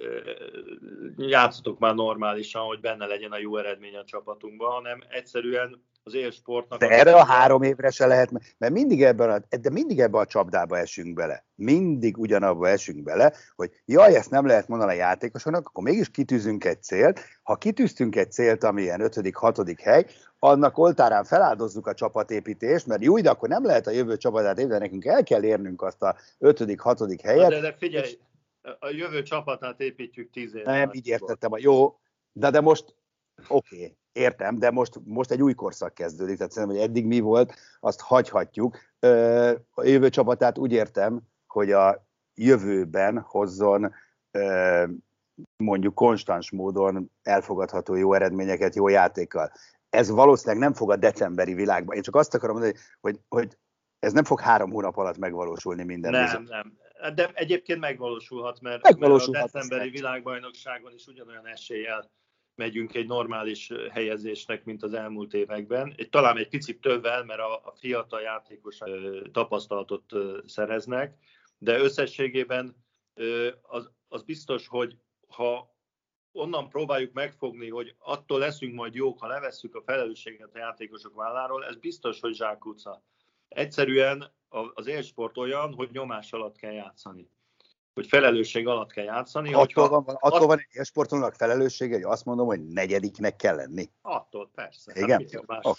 játszotok 1.17 1.79
már 1.79 1.95
normálisan, 1.95 2.63
hogy 2.63 2.81
benne 2.81 3.07
legyen 3.07 3.33
a 3.33 3.39
jó 3.39 3.57
eredmény 3.57 3.97
a 3.97 4.05
csapatunkban, 4.05 4.73
hanem 4.73 5.03
egyszerűen 5.09 5.85
az 6.03 6.15
élsportnak... 6.15 6.81
De 6.81 6.89
erre 6.89 7.15
a 7.15 7.25
három 7.25 7.63
évre 7.63 7.91
se 7.91 8.07
lehet, 8.07 8.31
mert 8.59 8.73
mindig 8.73 9.03
ebben 9.03 9.31
a, 9.31 9.57
de 9.57 9.71
mindig 9.71 10.01
ebben 10.01 10.21
a 10.21 10.27
csapdába 10.27 10.79
esünk 10.79 11.15
bele. 11.15 11.47
Mindig 11.55 12.19
ugyanabba 12.19 12.69
esünk 12.69 13.03
bele, 13.03 13.33
hogy 13.55 13.71
jaj, 13.85 14.15
ezt 14.15 14.31
nem 14.31 14.47
lehet 14.47 14.69
mondani 14.69 14.93
a 14.93 14.95
játékosoknak, 14.95 15.67
akkor 15.67 15.85
mégis 15.85 16.11
kitűzünk 16.11 16.65
egy 16.65 16.83
célt. 16.83 17.21
Ha 17.43 17.57
kitűztünk 17.57 18.17
egy 18.17 18.33
célt, 18.33 18.65
ami 18.65 18.83
ilyen 18.83 19.01
ötödik, 19.01 19.37
hatodik 19.37 19.81
hely, 19.81 20.07
annak 20.39 20.79
oltárán 20.79 21.25
feláldozzuk 21.25 21.87
a 21.87 21.95
csapatépítést, 21.95 22.87
mert 22.87 23.03
jó, 23.03 23.21
de 23.21 23.31
akkor 23.31 23.49
nem 23.49 23.65
lehet 23.65 23.87
a 23.87 23.91
jövő 23.91 24.17
csapatát 24.17 24.59
építeni, 24.59 24.81
nekünk 24.81 25.05
el 25.05 25.23
kell 25.23 25.45
érnünk 25.45 25.83
azt 25.83 26.03
a 26.03 26.17
ötödik, 26.39 26.81
hatodik 26.81 27.21
helyet. 27.21 27.51
De, 27.51 27.61
de 27.61 27.75
figyelj, 27.79 28.05
és 28.05 28.19
a 28.79 28.89
jövő 28.89 29.23
csapatát 29.23 29.81
építjük 29.81 30.31
tíz 30.31 30.55
év. 30.55 30.65
Nem, 30.65 30.91
így 30.93 31.07
értettem. 31.07 31.51
Jó, 31.57 31.99
de, 32.33 32.51
de 32.51 32.61
most, 32.61 32.95
oké, 33.49 33.77
okay, 33.77 33.97
értem, 34.13 34.59
de 34.59 34.71
most, 34.71 35.01
most 35.05 35.31
egy 35.31 35.43
új 35.43 35.55
korszak 35.55 35.95
kezdődik, 35.95 36.37
tehát 36.37 36.53
szerintem, 36.53 36.79
hogy 36.79 36.89
eddig 36.89 37.07
mi 37.07 37.21
volt, 37.21 37.55
azt 37.81 38.01
hagyhatjuk. 38.01 38.79
A 39.71 39.85
jövő 39.85 40.09
csapatát 40.09 40.59
úgy 40.59 40.73
értem, 40.73 41.21
hogy 41.47 41.73
a 41.73 42.07
jövőben 42.35 43.21
hozzon 43.21 43.93
mondjuk 45.57 45.95
konstans 45.95 46.51
módon 46.51 47.11
elfogadható 47.23 47.95
jó 47.95 48.13
eredményeket 48.13 48.75
jó 48.75 48.89
játékkal. 48.89 49.53
Ez 49.91 50.11
valószínűleg 50.11 50.63
nem 50.63 50.73
fog 50.73 50.91
a 50.91 50.97
decemberi 50.97 51.55
világban. 51.55 51.97
Én 51.97 52.03
csak 52.03 52.17
azt 52.17 52.35
akarom 52.35 52.57
mondani, 52.57 52.79
hogy, 53.01 53.21
hogy 53.29 53.57
ez 53.99 54.13
nem 54.13 54.25
fog 54.25 54.41
három 54.41 54.71
hónap 54.71 54.97
alatt 54.97 55.19
megvalósulni 55.19 55.85
minden 55.85 56.11
Nem, 56.11 56.25
bizony. 56.25 56.47
nem. 56.49 56.81
De 57.15 57.31
egyébként 57.35 57.81
megvalósulhat, 57.81 58.61
mert, 58.61 58.83
megvalósulhat 58.83 59.53
mert 59.53 59.55
a 59.55 59.59
decemberi 59.59 59.91
világbajnokságon 59.91 60.93
is 60.95 61.07
ugyanolyan 61.07 61.47
eséllyel 61.47 62.11
megyünk 62.55 62.95
egy 62.95 63.07
normális 63.07 63.73
helyezésnek, 63.91 64.65
mint 64.65 64.83
az 64.83 64.93
elmúlt 64.93 65.35
években. 65.35 65.97
Talán 66.11 66.37
egy 66.37 66.49
picit 66.49 66.81
többvel, 66.81 67.25
mert 67.25 67.41
a, 67.41 67.55
a 67.55 67.73
fiatal 67.77 68.21
játékosok 68.21 69.31
tapasztalatot 69.31 70.05
szereznek, 70.47 71.17
de 71.59 71.79
összességében 71.79 72.85
az, 73.63 73.91
az 74.09 74.23
biztos, 74.23 74.67
hogy 74.69 74.97
ha 75.29 75.77
onnan 76.33 76.69
próbáljuk 76.69 77.13
megfogni, 77.13 77.69
hogy 77.69 77.95
attól 77.99 78.39
leszünk 78.39 78.75
majd 78.75 78.95
jók, 78.95 79.21
ha 79.21 79.27
levesszük 79.27 79.75
a 79.75 79.83
felelősséget 79.83 80.55
a 80.55 80.59
játékosok 80.59 81.15
válláról, 81.15 81.65
ez 81.65 81.77
biztos, 81.77 82.21
hogy 82.21 82.35
zsákutca. 82.35 83.03
Egyszerűen 83.49 84.33
az 84.75 84.87
élsport 84.87 85.39
olyan, 85.39 85.75
hogy 85.75 85.89
nyomás 85.93 86.33
alatt 86.33 86.57
kell 86.57 86.73
játszani. 86.73 87.29
Hogy 87.95 88.07
felelősség 88.07 88.67
alatt 88.67 88.93
kell 88.93 89.05
játszani. 89.05 89.55
Attól 89.55 89.89
van, 89.89 90.05
van, 90.05 90.17
attól 90.21 90.47
van 90.47 90.59
egy 90.59 90.67
élsportolónak 90.71 91.35
felelőssége, 91.35 91.95
hogy 91.95 92.05
azt 92.05 92.25
mondom, 92.25 92.47
hogy 92.47 92.67
negyediknek 92.67 93.37
kell 93.37 93.57
lenni. 93.57 93.91
Attól, 94.03 94.51
persze. 94.55 94.93
Igen? 94.95 95.27
Hát, 95.47 95.65
oh. 95.65 95.77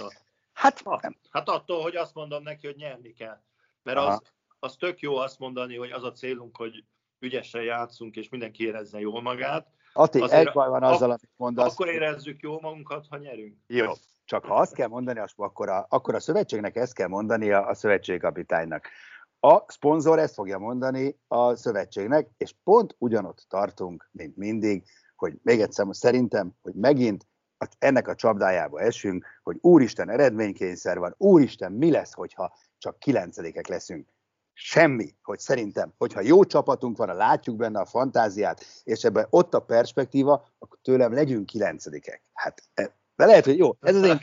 hát, 0.53 0.83
nem. 0.83 1.17
hát 1.29 1.49
attól, 1.49 1.81
hogy 1.81 1.95
azt 1.95 2.13
mondom 2.13 2.43
neki, 2.43 2.65
hogy 2.65 2.75
nyerni 2.75 3.13
kell. 3.13 3.41
Mert 3.83 3.97
az, 3.97 4.21
az 4.59 4.75
tök 4.75 4.99
jó 4.99 5.15
azt 5.15 5.39
mondani, 5.39 5.77
hogy 5.77 5.91
az 5.91 6.03
a 6.03 6.11
célunk, 6.11 6.57
hogy 6.57 6.83
ügyesen 7.19 7.61
játszunk, 7.61 8.15
és 8.15 8.29
mindenki 8.29 8.65
érezze 8.65 8.99
jól 8.99 9.21
magát. 9.21 9.67
Ati, 9.93 10.31
egy 10.31 10.51
baj 10.53 10.69
van 10.69 10.83
azzal, 10.83 11.09
amit 11.09 11.29
mondasz. 11.35 11.73
Akkor 11.73 11.87
érezzük 11.87 12.41
jól 12.41 12.59
magunkat, 12.61 13.05
ha 13.09 13.17
nyerünk. 13.17 13.57
Jó, 13.67 13.91
csak 14.25 14.45
ha 14.45 14.55
azt 14.55 14.73
kell 14.73 14.87
mondani, 14.87 15.21
akkor 15.35 15.69
a, 15.69 15.85
akkor 15.89 16.15
a 16.15 16.19
szövetségnek 16.19 16.75
ezt 16.75 16.93
kell 16.93 17.07
mondani 17.07 17.51
a, 17.51 17.67
a 17.67 17.73
szövetségkapitánynak. 17.73 18.89
A 19.45 19.63
szponzor 19.67 20.19
ezt 20.19 20.33
fogja 20.33 20.57
mondani 20.57 21.19
a 21.27 21.55
szövetségnek, 21.55 22.29
és 22.37 22.55
pont 22.63 22.95
ugyanott 22.97 23.45
tartunk, 23.49 24.09
mint 24.11 24.37
mindig, 24.37 24.83
hogy 25.15 25.39
még 25.41 25.61
egyszer 25.61 25.85
szerintem, 25.89 26.51
hogy 26.61 26.73
megint 26.73 27.27
ennek 27.79 28.07
a 28.07 28.15
csapdájába 28.15 28.79
esünk, 28.81 29.25
hogy 29.43 29.57
úristen 29.61 30.09
eredménykényszer 30.09 30.99
van, 30.99 31.15
úristen 31.17 31.71
mi 31.71 31.91
lesz, 31.91 32.13
hogyha 32.13 32.53
csak 32.77 32.99
kilencedikek 32.99 33.67
leszünk. 33.67 34.09
Semmi, 34.53 35.15
hogy 35.21 35.39
szerintem, 35.39 35.93
hogyha 35.97 36.21
jó 36.21 36.43
csapatunk 36.43 36.97
van, 36.97 37.15
látjuk 37.15 37.55
benne 37.55 37.79
a 37.79 37.85
fantáziát, 37.85 38.65
és 38.83 39.03
ebben 39.03 39.27
ott 39.29 39.53
a 39.53 39.59
perspektíva, 39.59 40.45
akkor 40.59 40.77
tőlem 40.81 41.13
legyünk 41.13 41.45
kilencedikek. 41.45 42.21
Hát 42.33 42.61
e, 42.73 42.95
de 43.23 43.29
lehet, 43.29 43.45
hogy 43.45 43.57
jó, 43.57 43.75
ez 43.81 43.95
az 43.95 44.03
én 44.03 44.19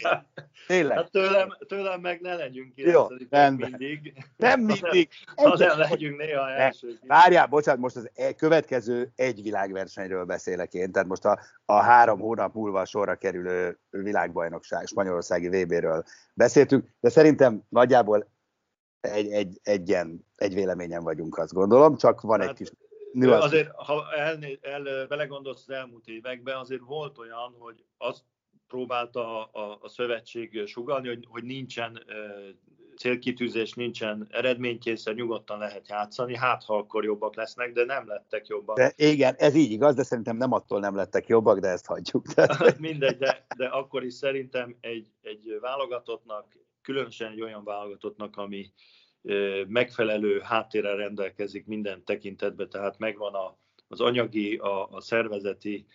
Tényleg. 0.66 0.96
Hát 0.96 1.10
tőlem, 1.10 1.56
tőlem 1.66 2.00
meg 2.00 2.20
ne 2.20 2.34
legyünk 2.34 2.74
kilencedik 2.74 3.30
mindig. 3.56 4.24
Nem 4.36 4.60
mindig. 4.60 5.08
Hanem 5.36 5.78
legyünk 5.78 6.18
néha 6.18 6.50
első. 6.50 6.98
Várjál, 7.06 7.46
bocsánat, 7.46 7.80
most 7.80 7.96
az 7.96 8.10
e- 8.14 8.32
következő 8.32 9.12
egy 9.16 9.42
világversenyről 9.42 10.24
beszélek 10.24 10.74
én, 10.74 10.92
tehát 10.92 11.08
most 11.08 11.24
a, 11.24 11.38
a 11.64 11.82
három 11.82 12.20
hónap 12.20 12.54
múlva 12.54 12.84
sorra 12.84 13.14
kerülő 13.14 13.78
világbajnokság, 13.90 14.86
spanyolországi 14.86 15.48
VB-ről 15.48 16.04
beszéltünk, 16.34 16.88
de 17.00 17.08
szerintem 17.08 17.62
nagyjából 17.68 18.30
egy, 19.00 19.30
egy, 19.30 19.60
egyen, 19.62 20.26
egy 20.36 20.54
véleményen 20.54 21.02
vagyunk, 21.02 21.38
azt 21.38 21.52
gondolom, 21.52 21.96
csak 21.96 22.20
van 22.20 22.40
hát, 22.40 22.48
egy 22.48 22.54
kis 22.54 22.72
nüansz. 23.12 23.44
Azért, 23.44 23.70
ha 23.74 24.04
el, 24.16 24.38
el, 24.60 25.06
belegondolsz 25.06 25.64
az 25.68 25.74
elmúlt 25.74 26.06
években, 26.06 26.56
azért 26.56 26.82
volt 26.82 27.18
olyan, 27.18 27.54
hogy 27.58 27.84
azt 27.98 28.22
próbálta 28.70 29.44
a, 29.44 29.78
a 29.80 29.88
szövetség 29.88 30.66
sugalni, 30.66 31.08
hogy, 31.08 31.26
hogy 31.28 31.44
nincsen 31.44 32.02
célkitűzés, 32.96 33.72
nincsen 33.72 34.26
eredménykényszer, 34.30 35.14
nyugodtan 35.14 35.58
lehet 35.58 35.88
játszani, 35.88 36.36
hát 36.36 36.64
ha 36.64 36.76
akkor 36.76 37.04
jobbak 37.04 37.34
lesznek, 37.34 37.72
de 37.72 37.84
nem 37.84 38.08
lettek 38.08 38.46
jobbak. 38.46 38.76
De 38.76 38.92
igen, 38.96 39.34
ez 39.38 39.54
így 39.54 39.70
igaz, 39.70 39.94
de 39.94 40.02
szerintem 40.02 40.36
nem 40.36 40.52
attól 40.52 40.80
nem 40.80 40.94
lettek 40.94 41.26
jobbak, 41.26 41.58
de 41.58 41.68
ezt 41.68 41.86
hagyjuk. 41.86 42.26
Tehát... 42.34 42.78
Mindegy, 42.78 43.18
de, 43.18 43.46
de 43.56 43.66
akkor 43.66 44.04
is 44.04 44.14
szerintem 44.14 44.76
egy, 44.80 45.06
egy 45.22 45.58
válogatottnak, 45.60 46.46
különösen 46.82 47.30
egy 47.30 47.40
olyan 47.40 47.64
válogatottnak, 47.64 48.36
ami 48.36 48.72
megfelelő 49.66 50.40
háttérrel 50.40 50.96
rendelkezik 50.96 51.66
minden 51.66 52.04
tekintetben, 52.04 52.68
tehát 52.70 52.98
megvan 52.98 53.34
a, 53.34 53.58
az 53.88 54.00
anyagi, 54.00 54.56
a, 54.56 54.88
a 54.90 55.00
szervezeti, 55.00 55.86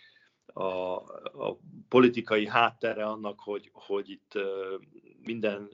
a, 0.53 0.95
a 1.47 1.59
politikai 1.89 2.47
háttere 2.47 3.05
annak, 3.05 3.39
hogy, 3.39 3.69
hogy 3.73 4.09
itt 4.09 4.31
minden 5.21 5.69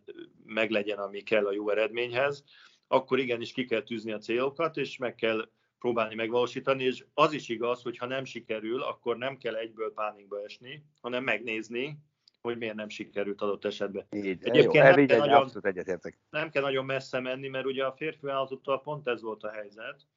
meglegyen, 0.45 0.97
ami 0.97 1.21
kell 1.21 1.45
a 1.45 1.51
jó 1.51 1.69
eredményhez, 1.69 2.43
akkor 2.87 3.19
igenis 3.19 3.53
ki 3.53 3.65
kell 3.65 3.81
tűzni 3.81 4.11
a 4.11 4.17
célokat, 4.17 4.77
és 4.77 4.97
meg 4.97 5.15
kell 5.15 5.49
próbálni 5.79 6.15
megvalósítani, 6.15 6.83
és 6.83 7.05
az 7.13 7.33
is 7.33 7.49
igaz, 7.49 7.81
hogy 7.81 7.97
ha 7.97 8.05
nem 8.05 8.25
sikerül, 8.25 8.81
akkor 8.81 9.17
nem 9.17 9.37
kell 9.37 9.55
egyből 9.55 9.93
pánikba 9.93 10.43
esni, 10.43 10.85
hanem 11.01 11.23
megnézni, 11.23 11.97
hogy 12.41 12.57
miért 12.57 12.75
nem 12.75 12.89
sikerült 12.89 13.41
adott 13.41 13.65
esetben. 13.65 14.05
Így, 14.11 14.25
Egyébként 14.25 14.73
jó, 14.73 14.81
nem, 14.81 14.95
nem, 14.95 15.05
kell 15.07 15.19
nagyon, 15.19 15.49
egyetértek. 15.61 16.19
nem 16.29 16.49
kell 16.49 16.61
nagyon 16.61 16.85
messze 16.85 17.19
menni, 17.19 17.47
mert 17.47 17.65
ugye 17.65 17.85
a 17.85 17.91
férfi 17.91 18.25
vállalatottal 18.25 18.81
pont 18.81 19.07
ez 19.07 19.21
volt 19.21 19.43
a 19.43 19.51
helyzet, 19.51 20.07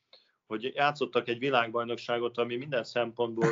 hogy 0.47 0.73
játszottak 0.75 1.29
egy 1.29 1.39
világbajnokságot, 1.39 2.39
ami 2.39 2.57
minden 2.57 2.85
szempontból 2.85 3.49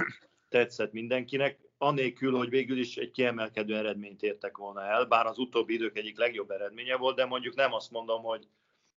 tetszett 0.52 0.92
mindenkinek, 0.92 1.58
anélkül, 1.78 2.36
hogy 2.36 2.48
végül 2.48 2.78
is 2.78 2.96
egy 2.96 3.10
kiemelkedő 3.10 3.76
eredményt 3.76 4.22
értek 4.22 4.56
volna 4.56 4.82
el, 4.82 5.04
bár 5.04 5.26
az 5.26 5.38
utóbbi 5.38 5.74
idők 5.74 5.98
egyik 5.98 6.18
legjobb 6.18 6.50
eredménye 6.50 6.96
volt, 6.96 7.16
de 7.16 7.24
mondjuk 7.24 7.54
nem 7.54 7.72
azt 7.72 7.90
mondom, 7.90 8.22
hogy, 8.22 8.48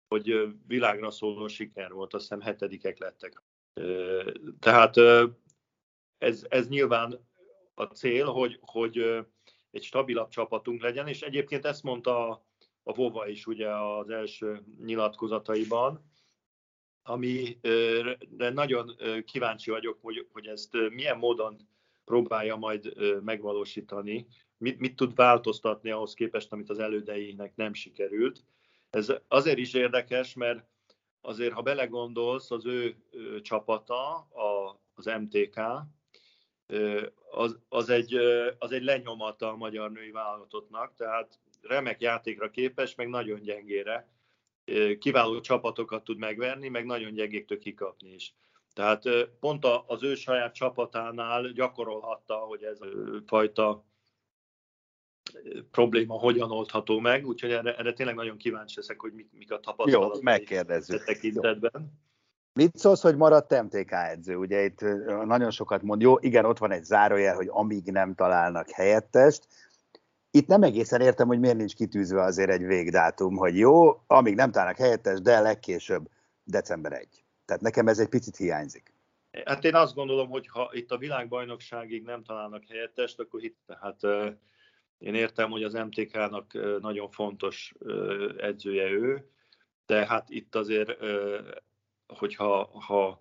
hogy 0.08 0.46
világra 0.66 1.10
szóló 1.10 1.48
siker 1.48 1.92
volt, 1.92 2.14
azt 2.14 2.22
hiszem 2.22 2.40
hetedikek 2.40 2.98
lettek. 2.98 3.42
Tehát 4.58 4.96
ez, 6.18 6.46
ez 6.48 6.68
nyilván 6.68 7.28
a 7.74 7.84
cél, 7.84 8.26
hogy, 8.26 8.58
hogy 8.60 8.98
egy 9.70 9.82
stabilabb 9.82 10.28
csapatunk 10.28 10.82
legyen, 10.82 11.08
és 11.08 11.20
egyébként 11.20 11.64
ezt 11.64 11.82
mondta 11.82 12.28
a 12.82 12.92
Vova 12.92 13.28
is 13.28 13.46
ugye 13.46 13.68
az 13.70 14.10
első 14.10 14.62
nyilatkozataiban, 14.84 16.12
amire 17.04 18.50
nagyon 18.52 18.96
kíváncsi 19.24 19.70
vagyok, 19.70 19.98
hogy, 20.00 20.26
hogy 20.32 20.46
ezt 20.46 20.76
milyen 20.90 21.18
módon 21.18 21.56
próbálja 22.04 22.56
majd 22.56 22.92
megvalósítani, 23.24 24.26
mit, 24.56 24.78
mit 24.78 24.96
tud 24.96 25.14
változtatni 25.14 25.90
ahhoz 25.90 26.14
képest, 26.14 26.52
amit 26.52 26.70
az 26.70 26.78
elődeinek 26.78 27.56
nem 27.56 27.74
sikerült. 27.74 28.44
Ez 28.90 29.12
azért 29.28 29.58
is 29.58 29.74
érdekes, 29.74 30.34
mert 30.34 30.66
azért, 31.20 31.52
ha 31.52 31.62
belegondolsz, 31.62 32.50
az 32.50 32.66
ő 32.66 32.96
csapata, 33.42 34.14
a, 34.16 34.80
az 34.94 35.04
MTK, 35.04 35.60
az, 37.30 37.58
az, 37.68 37.88
egy, 37.88 38.14
az 38.58 38.72
egy 38.72 38.82
lenyomata 38.82 39.48
a 39.48 39.56
magyar 39.56 39.90
női 39.90 40.10
válogatottnak, 40.10 40.94
tehát 40.94 41.38
remek 41.60 42.00
játékra 42.00 42.50
képes, 42.50 42.94
meg 42.94 43.08
nagyon 43.08 43.40
gyengére. 43.40 44.08
Kiváló 44.98 45.40
csapatokat 45.40 46.04
tud 46.04 46.18
megverni, 46.18 46.68
meg 46.68 46.84
nagyon 46.84 47.12
gyengéktől 47.12 47.58
kikapni 47.58 48.08
is. 48.08 48.34
Tehát 48.72 49.02
pont 49.40 49.66
az 49.86 50.02
ő 50.02 50.14
saját 50.14 50.54
csapatánál 50.54 51.48
gyakorolhatta, 51.48 52.34
hogy 52.34 52.62
ez 52.62 52.80
a 52.80 52.86
fajta 53.26 53.84
probléma 55.70 56.18
hogyan 56.18 56.50
oldható 56.50 56.98
meg, 56.98 57.26
úgyhogy 57.26 57.50
erre, 57.50 57.76
erre 57.76 57.92
tényleg 57.92 58.14
nagyon 58.14 58.36
kíváncsi 58.36 58.74
leszek, 58.76 59.00
hogy 59.00 59.12
mik, 59.12 59.28
mik 59.32 59.52
a 59.52 59.60
tapasztalatok. 59.60 60.14
Jó, 60.14 60.22
megkérdezzük. 60.22 61.04
tekintetben. 61.04 61.70
Jó. 61.74 61.80
Mit 62.52 62.76
szólsz, 62.76 63.02
hogy 63.02 63.16
maradt 63.16 63.62
MTK 63.62 63.92
edző? 63.92 64.36
Ugye 64.36 64.64
itt 64.64 64.80
nagyon 65.24 65.50
sokat 65.50 65.82
mond, 65.82 66.00
jó, 66.00 66.18
igen, 66.20 66.44
ott 66.44 66.58
van 66.58 66.70
egy 66.70 66.84
zárójel, 66.84 67.34
hogy 67.34 67.48
amíg 67.50 67.90
nem 67.90 68.14
találnak 68.14 68.70
helyettest. 68.70 69.46
Itt 70.36 70.46
nem 70.46 70.62
egészen 70.62 71.00
értem, 71.00 71.26
hogy 71.26 71.38
miért 71.38 71.56
nincs 71.56 71.74
kitűzve 71.74 72.22
azért 72.22 72.50
egy 72.50 72.64
végdátum, 72.64 73.36
hogy 73.36 73.56
jó, 73.56 74.00
amíg 74.06 74.34
nem 74.34 74.50
találnak 74.50 74.76
helyettest, 74.76 75.22
de 75.22 75.40
legkésőbb 75.40 76.08
december 76.44 76.92
1. 76.92 77.24
Tehát 77.44 77.62
nekem 77.62 77.88
ez 77.88 77.98
egy 77.98 78.08
picit 78.08 78.36
hiányzik. 78.36 78.92
Hát 79.44 79.64
én 79.64 79.74
azt 79.74 79.94
gondolom, 79.94 80.28
hogy 80.28 80.48
ha 80.48 80.70
itt 80.72 80.90
a 80.90 80.98
világbajnokságig 80.98 82.02
nem 82.02 82.22
találnak 82.22 82.64
helyettest, 82.68 83.20
akkor 83.20 83.44
itt 83.44 83.58
tehát 83.66 84.00
én 84.98 85.14
értem, 85.14 85.50
hogy 85.50 85.62
az 85.62 85.72
MTK-nak 85.72 86.52
nagyon 86.80 87.10
fontos 87.10 87.74
edzője 88.36 88.90
ő, 88.90 89.30
de 89.86 90.06
hát 90.06 90.30
itt 90.30 90.54
azért 90.54 90.96
hogyha 92.06 92.80
ha 92.86 93.20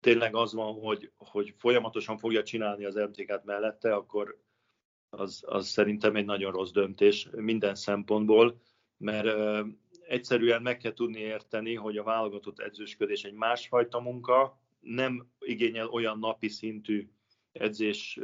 tényleg 0.00 0.34
az 0.34 0.52
van, 0.52 0.74
hogy, 0.80 1.10
hogy 1.16 1.54
folyamatosan 1.58 2.18
fogja 2.18 2.42
csinálni 2.42 2.84
az 2.84 2.94
MTK-t 2.94 3.44
mellette, 3.44 3.94
akkor 3.94 4.44
az, 5.16 5.42
az 5.46 5.68
szerintem 5.68 6.16
egy 6.16 6.24
nagyon 6.24 6.52
rossz 6.52 6.70
döntés 6.70 7.28
minden 7.32 7.74
szempontból, 7.74 8.60
mert 8.96 9.28
egyszerűen 10.08 10.62
meg 10.62 10.76
kell 10.76 10.92
tudni 10.92 11.20
érteni, 11.20 11.74
hogy 11.74 11.96
a 11.96 12.02
válogatott 12.02 12.58
edzősködés 12.58 13.24
egy 13.24 13.32
másfajta 13.32 14.00
munka, 14.00 14.60
nem 14.80 15.26
igényel 15.40 15.88
olyan 15.88 16.18
napi 16.18 16.48
szintű 16.48 17.08
edzés 17.52 18.20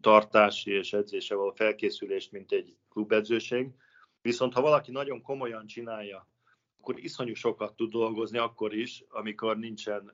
tartási 0.00 0.70
és 0.70 0.92
edzése 0.92 1.34
való 1.34 1.50
felkészülést, 1.50 2.32
mint 2.32 2.52
egy 2.52 2.76
klubedzőség. 2.88 3.68
Viszont 4.22 4.52
ha 4.52 4.60
valaki 4.60 4.90
nagyon 4.90 5.22
komolyan 5.22 5.66
csinálja 5.66 6.28
akkor 6.80 6.98
iszonyú 6.98 7.34
sokat 7.34 7.76
tud 7.76 7.90
dolgozni 7.90 8.38
akkor 8.38 8.74
is, 8.74 9.04
amikor 9.08 9.58
nincsen 9.58 10.12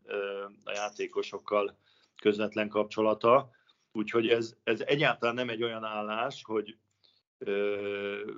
a 0.64 0.70
játékosokkal 0.70 1.78
közvetlen 2.16 2.68
kapcsolata. 2.68 3.50
Úgyhogy 3.96 4.28
ez, 4.28 4.56
ez 4.64 4.80
egyáltalán 4.80 5.35
nem 5.35 5.48
egy 5.48 5.62
olyan 5.62 5.85
állás, 5.85 6.42
hogy 6.44 6.76
ö, 7.38 8.30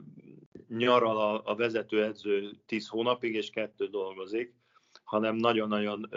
nyaral 0.68 1.18
a, 1.20 1.42
a 1.44 1.54
vezetőedző 1.54 2.50
10 2.66 2.88
hónapig, 2.88 3.34
és 3.34 3.50
kettő 3.50 3.86
dolgozik, 3.86 4.54
hanem 5.04 5.36
nagyon-nagyon 5.36 6.08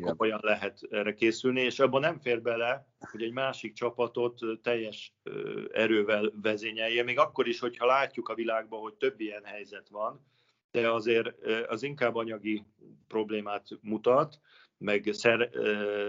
komolyan 0.00 0.40
lehet 0.42 0.80
erre 0.90 1.14
készülni, 1.14 1.60
és 1.60 1.78
abban 1.78 2.00
nem 2.00 2.18
fér 2.18 2.42
bele, 2.42 2.86
hogy 3.10 3.22
egy 3.22 3.32
másik 3.32 3.72
csapatot 3.72 4.40
teljes 4.62 5.12
ö, 5.22 5.62
erővel 5.72 6.32
vezényelje, 6.42 7.02
még 7.02 7.18
akkor 7.18 7.48
is, 7.48 7.58
hogyha 7.58 7.86
látjuk 7.86 8.28
a 8.28 8.34
világban, 8.34 8.80
hogy 8.80 8.94
több 8.94 9.20
ilyen 9.20 9.44
helyzet 9.44 9.88
van, 9.88 10.26
de 10.70 10.90
azért 10.90 11.34
az 11.68 11.82
inkább 11.82 12.14
anyagi 12.14 12.64
problémát 13.08 13.68
mutat, 13.80 14.40
meg 14.78 15.10
szer, 15.12 15.50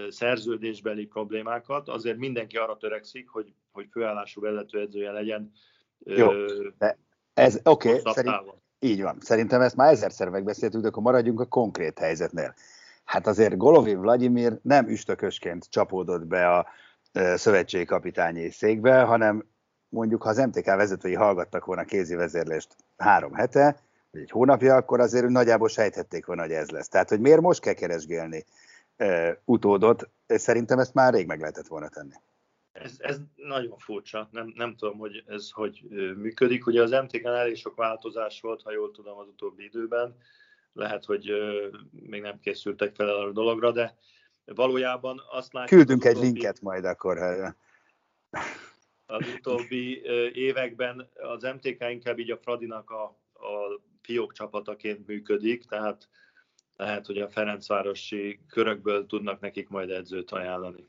szerződésbeli 0.10 1.06
problémákat, 1.06 1.90
azért 1.90 2.18
mindenki 2.18 2.58
arra 2.58 2.78
törekszik, 2.78 3.30
hogy, 3.30 3.54
hogy 3.72 3.88
főállású 3.92 4.42
vezetőedzője 4.42 5.12
legyen. 5.12 5.52
Jó, 6.00 6.32
de 6.78 6.98
ez 7.34 7.60
oké, 7.64 7.90
okay, 7.90 8.14
szerint, 8.14 8.36
így 8.80 9.02
van. 9.02 9.18
Szerintem 9.20 9.62
ezt 9.62 9.76
már 9.76 9.92
ezerszer 9.92 10.30
megbeszéltük, 10.30 10.82
de 10.82 10.88
akkor 10.88 11.04
maradjunk 11.04 11.40
a 11.40 11.46
konkrét 11.46 12.00
helyzetnél. 12.00 12.54
Hát 13.04 13.28
azért 13.28 13.58
Golovin 13.58 14.00
Vladimir 14.00 14.60
nem 14.62 14.88
üstökösként 14.88 15.70
csapódott 15.70 16.26
be 16.26 16.56
a 16.56 16.68
szövetségi 17.36 17.86
kapitányi 17.86 18.50
székbe, 18.50 19.02
hanem 19.02 19.46
mondjuk, 19.90 20.24
ha 20.24 20.30
az 20.30 20.38
MTK 20.38 20.66
vezetői 20.66 21.14
hallgattak 21.14 21.66
volna 21.66 21.84
kézi 21.84 22.16
vezérlést 22.16 22.76
három 22.98 23.34
hete, 23.34 23.80
vagy 24.18 24.26
egy 24.26 24.32
hónapja, 24.32 24.76
akkor 24.76 25.00
azért 25.00 25.28
nagyjából 25.28 25.68
sejthették 25.68 26.26
volna, 26.26 26.42
hogy 26.42 26.52
ez 26.52 26.70
lesz. 26.70 26.88
Tehát, 26.88 27.10
hogy 27.10 27.20
miért 27.20 27.42
most 27.42 27.62
kell 27.62 27.74
keresgélni 27.74 28.46
e, 28.96 29.42
utódot, 29.46 30.10
szerintem 30.28 30.80
ezt 30.80 30.94
már 30.94 31.14
rég 31.14 31.28
meg 31.28 31.40
lehetett 31.40 31.68
volna 31.68 31.90
tenni. 31.90 32.14
Ez, 32.72 32.96
ez 32.98 33.18
nagyon 33.36 33.78
furcsa, 33.78 34.30
nem, 34.32 34.54
nem 34.56 34.76
tudom, 34.76 34.98
hogy 34.98 35.24
ez 35.28 35.50
hogy 35.52 35.82
működik. 36.18 36.66
Ugye 36.66 36.82
az 36.82 36.92
MTK-n 36.92 37.28
elég 37.28 37.56
sok 37.56 37.76
változás 37.76 38.42
volt, 38.42 38.62
ha 38.62 38.72
jól 38.72 38.92
tudom, 38.92 39.18
az 39.18 39.28
utóbbi 39.28 39.64
időben. 39.64 40.18
Lehet, 40.74 41.06
hogy 41.06 41.32
még 41.92 42.22
nem 42.22 42.40
készültek 42.40 42.96
fel 42.96 43.10
a 43.10 43.32
dologra, 43.32 43.72
de 43.72 43.98
valójában 44.46 45.22
azt 45.32 45.54
látjuk... 45.54 45.80
Küldünk 45.80 46.06
egy 46.06 46.12
utóbbi... 46.12 46.28
linket 46.28 46.62
majd 46.62 46.86
akkor. 46.86 47.18
Az 49.06 49.28
utóbbi 49.38 50.02
években 50.34 51.10
az 51.14 51.44
MTK 51.44 51.86
inkább 51.90 52.20
így 52.20 52.32
a 52.32 52.38
Fradinak 52.38 52.90
a, 52.90 53.04
a 53.34 53.82
fiók 54.08 54.34
csapataként 54.34 55.08
működik, 55.08 55.66
tehát 55.66 56.08
lehet, 56.76 57.06
hogy 57.06 57.18
a 57.18 57.30
Ferencvárosi 57.30 58.40
körökből 58.50 59.06
tudnak 59.06 59.40
nekik 59.40 59.70
majd 59.70 59.90
edzőt 59.90 60.32
ajánlani. 60.32 60.88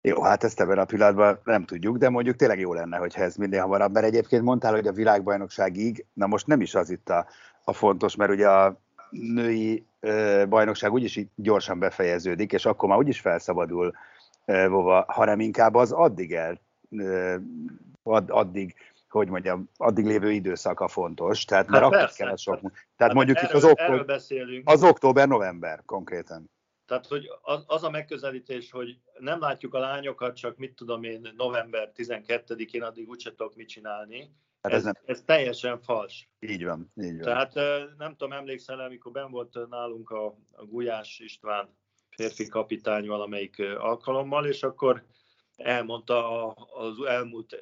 Jó, 0.00 0.22
hát 0.22 0.44
ezt 0.44 0.60
ebben 0.60 0.78
a 0.78 0.84
pillanatban 0.84 1.40
nem 1.44 1.64
tudjuk, 1.64 1.96
de 1.96 2.08
mondjuk 2.08 2.36
tényleg 2.36 2.58
jó 2.58 2.74
lenne, 2.74 2.96
hogyha 2.96 3.22
ez 3.22 3.36
minél 3.36 3.60
hamarabb, 3.60 3.92
mert 3.92 4.06
egyébként 4.06 4.42
mondtál, 4.42 4.74
hogy 4.74 4.86
a 4.86 4.92
világbajnokságig, 4.92 6.04
na 6.12 6.26
most 6.26 6.46
nem 6.46 6.60
is 6.60 6.74
az 6.74 6.90
itt 6.90 7.08
a, 7.08 7.26
a 7.64 7.72
fontos, 7.72 8.16
mert 8.16 8.30
ugye 8.30 8.48
a 8.48 8.80
női 9.10 9.86
ö, 10.00 10.44
bajnokság 10.48 10.92
úgyis 10.92 11.16
így 11.16 11.28
gyorsan 11.34 11.78
befejeződik, 11.78 12.52
és 12.52 12.66
akkor 12.66 12.88
már 12.88 12.98
úgyis 12.98 13.20
felszabadul 13.20 13.94
ö, 14.44 14.68
Vova, 14.68 15.04
hanem 15.08 15.40
inkább 15.40 15.74
az 15.74 15.92
addig 15.92 16.32
el, 16.32 16.60
ö, 16.90 17.36
add, 18.02 18.30
addig 18.30 18.74
hogy 19.16 19.28
mondjam, 19.28 19.70
addig 19.76 20.04
lévő 20.04 20.30
időszaka 20.30 20.88
fontos, 20.88 21.44
tehát 21.44 21.68
mert 21.68 21.82
hát 21.82 21.92
akkor 21.92 22.04
persze, 22.04 22.24
kell 22.24 22.36
sok. 22.36 22.60
Tehát, 22.60 22.76
tehát 22.96 23.14
mondjuk 23.14 23.36
erről, 23.36 23.50
itt 23.50 23.56
az, 23.56 23.64
október, 23.64 24.20
az 24.64 24.82
október-november 24.82 25.82
konkrétan. 25.84 26.50
Tehát, 26.86 27.06
hogy 27.06 27.26
az, 27.42 27.64
az 27.66 27.82
a 27.82 27.90
megközelítés, 27.90 28.70
hogy 28.70 28.98
nem 29.18 29.40
látjuk 29.40 29.74
a 29.74 29.78
lányokat, 29.78 30.36
csak 30.36 30.56
mit 30.56 30.74
tudom 30.74 31.02
én, 31.02 31.32
november 31.36 31.92
12-én 31.96 32.82
addig 32.82 33.08
úgyse 33.08 33.30
tudok 33.30 33.54
mit 33.54 33.68
csinálni. 33.68 34.34
Hát 34.62 34.72
ez, 34.72 34.86
ez, 34.86 34.94
ez 35.04 35.22
teljesen 35.24 35.80
fals. 35.80 36.28
Így 36.40 36.64
van, 36.64 36.92
így 36.94 37.14
van. 37.14 37.22
Tehát 37.22 37.54
nem 37.98 38.10
tudom, 38.10 38.32
emlékszel, 38.32 38.80
amikor 38.80 39.12
ben 39.12 39.30
volt 39.30 39.68
nálunk 39.68 40.10
a, 40.10 40.26
a 40.52 40.64
Gulyás 40.64 41.18
István 41.18 41.68
férfi 42.10 42.48
kapitány 42.48 43.06
valamelyik 43.06 43.58
alkalommal, 43.78 44.46
és 44.46 44.62
akkor 44.62 45.04
elmondta 45.56 46.50
az 46.52 47.04
elmúlt 47.06 47.56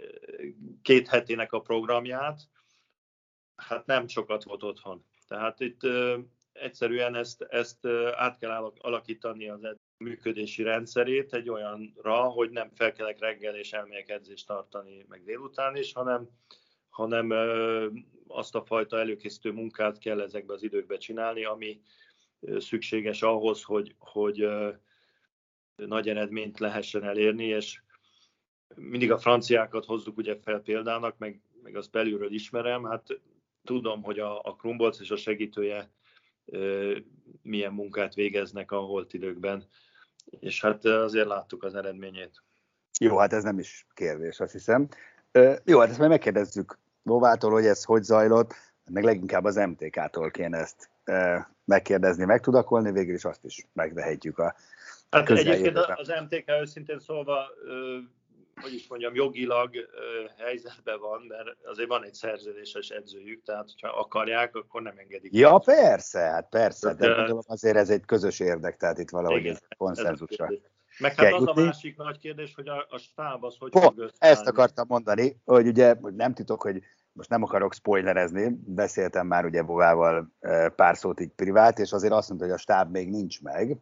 két 0.82 1.08
hetének 1.08 1.52
a 1.52 1.60
programját, 1.60 2.40
hát 3.56 3.86
nem 3.86 4.08
sokat 4.08 4.44
volt 4.44 4.62
otthon. 4.62 5.04
Tehát 5.28 5.60
itt 5.60 5.80
egyszerűen 6.52 7.14
ezt, 7.14 7.42
ezt 7.42 7.86
át 8.14 8.38
kell 8.38 8.72
alakítani 8.78 9.48
az 9.48 9.76
működési 9.96 10.62
rendszerét 10.62 11.34
egy 11.34 11.48
olyanra, 11.48 12.22
hogy 12.22 12.50
nem 12.50 12.70
felkelek 12.74 13.18
reggel 13.18 13.56
és 13.56 13.72
elmegyek 13.72 14.08
edzést 14.08 14.46
tartani, 14.46 15.04
meg 15.08 15.24
délután 15.24 15.76
is, 15.76 15.92
hanem, 15.92 16.28
hanem 16.88 17.30
azt 18.26 18.54
a 18.54 18.64
fajta 18.64 18.98
előkészítő 18.98 19.52
munkát 19.52 19.98
kell 19.98 20.20
ezekbe 20.20 20.52
az 20.52 20.62
időkbe 20.62 20.96
csinálni, 20.96 21.44
ami 21.44 21.80
szükséges 22.58 23.22
ahhoz, 23.22 23.62
hogy, 23.62 23.94
hogy 23.98 24.48
nagy 25.76 26.08
eredményt 26.08 26.58
lehessen 26.58 27.04
elérni, 27.04 27.44
és 27.44 27.82
mindig 28.76 29.12
a 29.12 29.18
franciákat 29.18 29.84
hozzuk 29.84 30.16
ugye 30.16 30.36
fel 30.42 30.60
példának, 30.60 31.18
meg, 31.18 31.40
meg 31.62 31.76
azt 31.76 31.90
belülről 31.90 32.32
ismerem, 32.32 32.84
hát 32.84 33.20
tudom, 33.64 34.02
hogy 34.02 34.18
a, 34.18 34.40
a 34.42 34.54
Krumbolc 34.54 35.00
és 35.00 35.10
a 35.10 35.16
segítője 35.16 35.90
milyen 37.42 37.72
munkát 37.72 38.14
végeznek 38.14 38.72
a 38.72 38.76
holt 38.76 39.12
időkben, 39.12 39.64
és 40.40 40.60
hát 40.60 40.84
azért 40.84 41.26
láttuk 41.26 41.62
az 41.62 41.74
eredményét. 41.74 42.42
Jó, 43.00 43.16
hát 43.16 43.32
ez 43.32 43.42
nem 43.42 43.58
is 43.58 43.86
kérdés, 43.94 44.40
azt 44.40 44.52
hiszem. 44.52 44.88
Jó, 45.64 45.78
hát 45.78 45.88
ezt 45.88 45.98
majd 45.98 46.10
megkérdezzük 46.10 46.78
Vovától, 47.02 47.50
hogy 47.50 47.66
ez 47.66 47.84
hogy 47.84 48.02
zajlott, 48.02 48.54
meg 48.90 49.04
leginkább 49.04 49.44
az 49.44 49.56
MTK-tól 49.56 50.30
kéne 50.30 50.58
ezt 50.58 50.90
megkérdezni, 51.64 52.24
megtudakolni, 52.24 52.92
végül 52.92 53.14
is 53.14 53.24
azt 53.24 53.44
is 53.44 53.66
megvehetjük 53.72 54.38
a 54.38 54.54
Hát 55.10 55.30
egyébként 55.30 55.76
az 55.76 56.12
MTK 56.22 56.50
őszintén 56.60 56.98
szólva 56.98 57.46
hogy 58.60 58.74
is 58.74 58.88
mondjam, 58.88 59.14
jogilag 59.14 59.70
helyzetben 60.38 61.00
van, 61.00 61.22
mert 61.28 61.56
azért 61.64 61.88
van 61.88 62.04
egy 62.04 62.14
szerződéses 62.14 62.88
edzőjük, 62.88 63.42
tehát 63.42 63.70
hogyha 63.70 63.98
akarják, 63.98 64.56
akkor 64.56 64.82
nem 64.82 64.98
engedik. 64.98 65.34
Ja, 65.34 65.58
persze, 65.58 66.20
hát 66.20 66.48
persze, 66.48 66.94
de, 66.94 67.06
de 67.06 67.14
gondolom 67.14 67.42
azért 67.46 67.76
ez 67.76 67.90
egy 67.90 68.04
közös 68.04 68.40
érdek, 68.40 68.76
tehát 68.76 68.98
itt 68.98 69.10
valahogy 69.10 69.40
igen, 69.40 69.52
ez 69.52 69.76
konszenzusra. 69.76 70.48
Meg 70.98 71.14
hát 71.14 71.32
az 71.32 71.40
jutni. 71.40 71.62
a 71.62 71.64
másik 71.64 71.96
nagy 71.96 72.18
kérdés, 72.18 72.54
hogy 72.54 72.68
a, 72.68 72.86
a 72.88 72.98
stáb 72.98 73.44
az 73.44 73.56
hogy 73.58 73.70
oh, 73.74 73.82
fog 73.82 74.10
Ezt 74.18 74.46
akartam 74.46 74.86
mondani, 74.88 75.40
hogy 75.44 75.66
ugye 75.66 75.96
nem 76.00 76.34
titok, 76.34 76.62
hogy 76.62 76.82
most 77.12 77.28
nem 77.28 77.42
akarok 77.42 77.74
spoilerezni, 77.74 78.58
beszéltem 78.66 79.26
már 79.26 79.44
ugye 79.44 79.62
Bovával 79.62 80.32
pár 80.76 80.96
szót 80.96 81.20
így 81.20 81.30
privát, 81.36 81.78
és 81.78 81.92
azért 81.92 82.12
azt 82.12 82.28
mondta, 82.28 82.46
hogy 82.46 82.54
a 82.54 82.58
stáb 82.58 82.90
még 82.90 83.10
nincs 83.10 83.42
meg, 83.42 83.78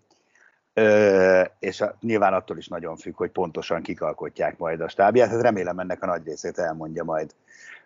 Ö, 0.74 1.42
és 1.58 1.80
a, 1.80 1.96
nyilván 2.00 2.34
attól 2.34 2.56
is 2.56 2.68
nagyon 2.68 2.96
függ, 2.96 3.16
hogy 3.16 3.30
pontosan 3.30 3.82
kikalkotják 3.82 4.58
majd 4.58 4.80
a 4.80 4.88
stábját. 4.88 5.30
Hát 5.30 5.42
remélem 5.42 5.78
ennek 5.78 6.02
a 6.02 6.06
nagy 6.06 6.24
részét 6.24 6.58
elmondja 6.58 7.04
majd 7.04 7.34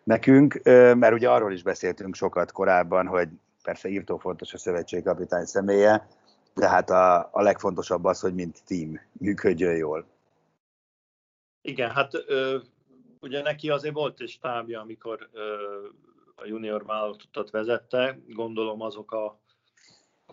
nekünk, 0.04 0.60
ö, 0.62 0.94
mert 0.94 1.14
ugye 1.14 1.30
arról 1.30 1.52
is 1.52 1.62
beszéltünk 1.62 2.14
sokat 2.14 2.52
korábban, 2.52 3.06
hogy 3.06 3.28
persze 3.62 3.88
írtó 3.88 4.16
fontos 4.18 4.54
a 4.54 4.58
szövetségkapitány 4.58 5.44
személye, 5.44 6.08
de 6.54 6.68
hát 6.68 6.90
a, 6.90 7.28
a 7.32 7.42
legfontosabb 7.42 8.04
az, 8.04 8.20
hogy 8.20 8.34
mint 8.34 8.62
team 8.66 9.00
működjön 9.12 9.76
jól. 9.76 10.06
Igen, 11.62 11.90
hát 11.90 12.14
ö, 12.26 12.58
ugye 13.20 13.42
neki 13.42 13.70
azért 13.70 13.94
volt 13.94 14.20
egy 14.20 14.28
stábja, 14.28 14.80
amikor 14.80 15.28
ö, 15.32 15.54
a 16.34 16.46
junior 16.46 16.84
vállalatot 16.84 17.50
vezette, 17.50 18.18
gondolom 18.28 18.80
azok 18.80 19.12
a 19.12 19.38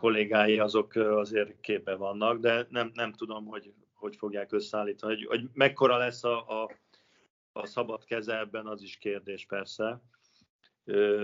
kollégái 0.03 0.59
azok 0.59 0.95
azért 0.95 1.59
képbe 1.59 1.95
vannak, 1.95 2.39
de 2.39 2.67
nem, 2.69 2.91
nem 2.93 3.13
tudom, 3.13 3.45
hogy 3.45 3.73
hogy 3.93 4.15
fogják 4.15 4.51
összeállítani. 4.51 5.13
Hogy, 5.13 5.25
hogy 5.25 5.49
mekkora 5.53 5.97
lesz 5.97 6.23
a, 6.23 6.63
a, 6.63 6.71
a 7.51 7.65
szabad 7.65 8.03
keze 8.03 8.39
ebben, 8.39 8.67
az 8.67 8.81
is 8.81 8.97
kérdés 8.97 9.45
persze. 9.45 10.01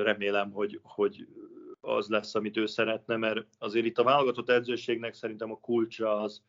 Remélem, 0.04 0.52
hogy, 0.52 0.80
hogy 0.84 1.28
az 1.82 2.08
lesz, 2.08 2.36
amit 2.36 2.58
ő 2.58 2.65
szeretne, 2.65 3.15
mert 3.18 3.48
azért 3.58 3.86
itt 3.86 3.98
a 3.98 4.04
válogatott 4.04 4.50
edzőségnek 4.50 5.13
szerintem 5.13 5.52
a 5.52 5.60
kulcsa 5.60 6.22
az, 6.22 6.44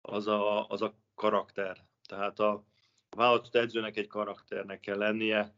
az, 0.00 0.26
a, 0.26 0.66
az 0.66 0.82
a 0.82 0.94
karakter. 1.14 1.76
Tehát 2.08 2.38
a, 2.38 2.64
válogatott 3.16 3.54
edzőnek 3.54 3.96
egy 3.96 4.06
karakternek 4.06 4.80
kell 4.80 4.98
lennie, 4.98 5.54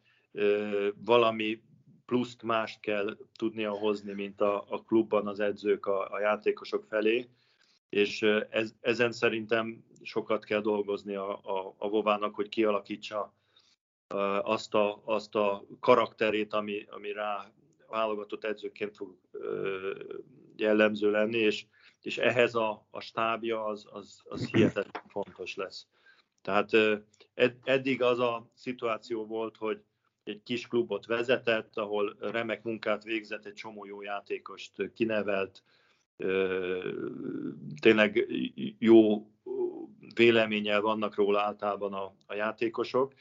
valami 0.94 1.62
pluszt 2.06 2.42
mást 2.42 2.80
kell 2.80 3.16
tudnia 3.38 3.70
hozni, 3.70 4.12
mint 4.12 4.40
a, 4.40 4.64
a 4.68 4.82
klubban 4.82 5.26
az 5.26 5.40
edzők 5.40 5.86
a, 5.86 6.10
a 6.10 6.20
játékosok 6.20 6.84
felé, 6.84 7.28
és 7.88 8.22
ez, 8.50 8.74
ezen 8.80 9.12
szerintem 9.12 9.84
sokat 10.02 10.44
kell 10.44 10.60
dolgozni 10.60 11.14
a, 11.14 11.30
a, 11.30 11.74
a 11.78 11.88
Vovának, 11.88 12.34
hogy 12.34 12.48
kialakítsa 12.48 13.34
azt 14.42 14.74
a, 14.74 15.02
azt 15.04 15.34
a 15.34 15.64
karakterét, 15.80 16.52
ami, 16.52 16.86
ami 16.90 17.12
rá 17.12 17.52
válogatott 17.88 18.44
edzőként 18.44 18.96
fog 18.96 19.18
jellemző 20.56 21.10
lenni, 21.10 21.38
és, 21.38 21.66
és 22.00 22.18
ehhez 22.18 22.54
a, 22.54 22.86
a 22.90 23.00
stábja 23.00 23.64
az, 23.64 23.86
az, 23.90 24.22
az 24.24 24.50
hihetetlen 24.50 25.04
fontos 25.08 25.54
lesz. 25.54 25.86
Tehát 26.42 26.70
ed, 27.34 27.56
eddig 27.62 28.02
az 28.02 28.18
a 28.18 28.50
szituáció 28.54 29.26
volt, 29.26 29.56
hogy 29.56 29.82
egy 30.24 30.42
kis 30.42 30.66
klubot 30.66 31.06
vezetett, 31.06 31.76
ahol 31.76 32.16
remek 32.20 32.62
munkát 32.62 33.04
végzett, 33.04 33.44
egy 33.44 33.54
csomó 33.54 33.84
jó 33.84 34.02
játékost 34.02 34.92
kinevelt, 34.94 35.62
tényleg 37.80 38.26
jó 38.78 39.28
véleménnyel 40.14 40.80
vannak 40.80 41.14
róla 41.14 41.40
általában 41.40 41.92
a, 41.92 42.14
a 42.26 42.34
játékosok, 42.34 43.14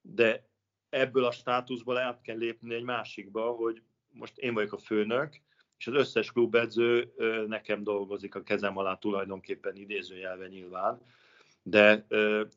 de 0.00 0.48
ebből 0.88 1.24
a 1.24 1.30
státuszból 1.30 1.98
át 1.98 2.20
kell 2.22 2.36
lépni 2.36 2.74
egy 2.74 2.82
másikba, 2.82 3.50
hogy 3.50 3.82
most 4.08 4.38
én 4.38 4.54
vagyok 4.54 4.72
a 4.72 4.78
főnök, 4.78 5.40
és 5.78 5.86
az 5.86 5.94
összes 5.94 6.32
klubedző 6.32 7.12
nekem 7.46 7.82
dolgozik 7.82 8.34
a 8.34 8.42
kezem 8.42 8.76
alá 8.76 8.94
tulajdonképpen 8.94 9.76
idézőjelve 9.76 10.46
nyilván, 10.46 11.00
de 11.62 12.06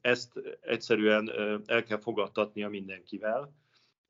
ezt 0.02 0.40
egyszerűen 0.62 1.32
el 1.66 1.84
kell 1.84 2.00
fogadtatnia 2.00 2.70
mindenkivel, 2.70 3.54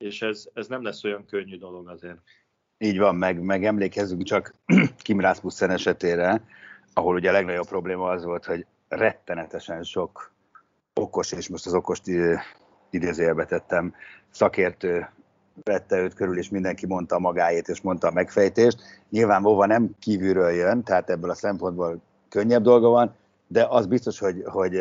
és 0.00 0.22
ez, 0.22 0.44
ez 0.54 0.66
nem 0.66 0.82
lesz 0.82 1.04
olyan 1.04 1.24
könnyű 1.26 1.58
dolog 1.58 1.88
azért. 1.88 2.18
Így 2.78 2.98
van, 2.98 3.14
meg, 3.14 3.40
meg 3.40 3.64
emlékezzünk 3.64 4.22
csak 4.22 4.54
Kim 5.04 5.20
Rasmussen 5.20 5.70
esetére, 5.70 6.44
ahol 6.92 7.14
ugye 7.14 7.28
a 7.28 7.32
legnagyobb 7.32 7.66
probléma 7.66 8.10
az 8.10 8.24
volt, 8.24 8.44
hogy 8.44 8.66
rettenetesen 8.88 9.82
sok 9.82 10.32
okos, 10.94 11.32
és 11.32 11.48
most 11.48 11.66
az 11.66 11.74
okost 11.74 12.02
idézőjelbe 12.90 13.44
tettem, 13.44 13.94
szakértő 14.30 15.08
vette 15.62 15.96
őt 15.96 16.14
körül, 16.14 16.38
és 16.38 16.48
mindenki 16.48 16.86
mondta 16.86 17.18
magáét, 17.18 17.68
és 17.68 17.80
mondta 17.80 18.08
a 18.08 18.12
megfejtést. 18.12 18.78
Nyilván 19.10 19.42
Vova 19.42 19.66
nem 19.66 19.90
kívülről 19.98 20.50
jön, 20.50 20.82
tehát 20.82 21.10
ebből 21.10 21.30
a 21.30 21.34
szempontból 21.34 22.02
könnyebb 22.28 22.62
dolga 22.62 22.88
van, 22.88 23.14
de 23.46 23.66
az 23.68 23.86
biztos, 23.86 24.18
hogy, 24.18 24.42
hogy 24.44 24.80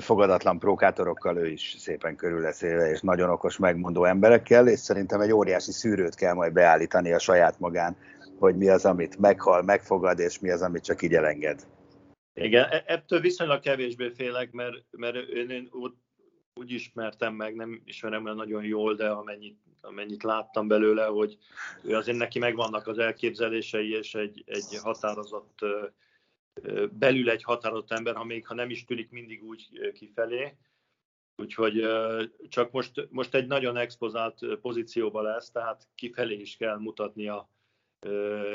fogadatlan 0.00 0.58
prókátorokkal 0.58 1.36
ő 1.36 1.46
is 1.46 1.74
szépen 1.78 2.16
körül 2.16 2.40
lesz 2.40 2.62
élve, 2.62 2.90
és 2.90 3.00
nagyon 3.00 3.30
okos, 3.30 3.56
megmondó 3.56 4.04
emberekkel, 4.04 4.68
és 4.68 4.78
szerintem 4.78 5.20
egy 5.20 5.32
óriási 5.32 5.72
szűrőt 5.72 6.14
kell 6.14 6.34
majd 6.34 6.52
beállítani 6.52 7.12
a 7.12 7.18
saját 7.18 7.58
magán, 7.58 7.96
hogy 8.38 8.56
mi 8.56 8.68
az, 8.68 8.84
amit 8.84 9.18
meghal, 9.18 9.62
megfogad, 9.62 10.18
és 10.18 10.38
mi 10.38 10.50
az, 10.50 10.62
amit 10.62 10.84
csak 10.84 11.02
így 11.02 11.14
elenged. 11.14 11.66
Igen, 12.34 12.64
e- 12.70 12.84
ettől 12.86 13.20
viszonylag 13.20 13.60
kevésbé 13.60 14.08
félek, 14.08 14.52
mert, 14.52 14.76
mert 14.90 15.16
én, 15.16 15.50
én 15.50 15.68
úgy, 15.72 15.92
úgy 16.54 16.70
ismertem 16.70 17.34
meg, 17.34 17.54
nem 17.54 17.82
ismerem 17.84 18.26
el 18.26 18.34
nagyon 18.34 18.64
jól, 18.64 18.94
de 18.94 19.08
amennyit, 19.08 19.58
amennyit 19.80 20.22
láttam 20.22 20.68
belőle, 20.68 21.04
hogy 21.04 21.38
ő 21.84 21.96
azért 21.96 22.18
neki 22.18 22.38
megvannak 22.38 22.86
az 22.86 22.98
elképzelései, 22.98 23.90
és 23.90 24.14
egy, 24.14 24.42
egy 24.46 24.78
határozott 24.82 25.58
belül 26.90 27.30
egy 27.30 27.42
határozott 27.42 27.92
ember, 27.92 28.14
ha 28.14 28.24
még 28.24 28.46
ha 28.46 28.54
nem 28.54 28.70
is 28.70 28.84
tűnik 28.84 29.10
mindig 29.10 29.44
úgy 29.44 29.92
kifelé. 29.94 30.56
Úgyhogy 31.36 31.86
csak 32.48 32.70
most, 32.70 33.08
most 33.10 33.34
egy 33.34 33.46
nagyon 33.46 33.76
expozált 33.76 34.38
pozícióban 34.60 35.22
lesz, 35.22 35.50
tehát 35.50 35.88
kifelé 35.94 36.34
is 36.34 36.56
kell 36.56 36.78
mutatni 36.78 37.28
a 37.28 37.48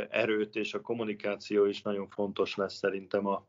erőt, 0.09 0.55
és 0.55 0.73
a 0.73 0.81
kommunikáció 0.81 1.65
is 1.65 1.81
nagyon 1.81 2.07
fontos 2.07 2.55
lesz 2.55 2.75
szerintem 2.75 3.27
a, 3.27 3.47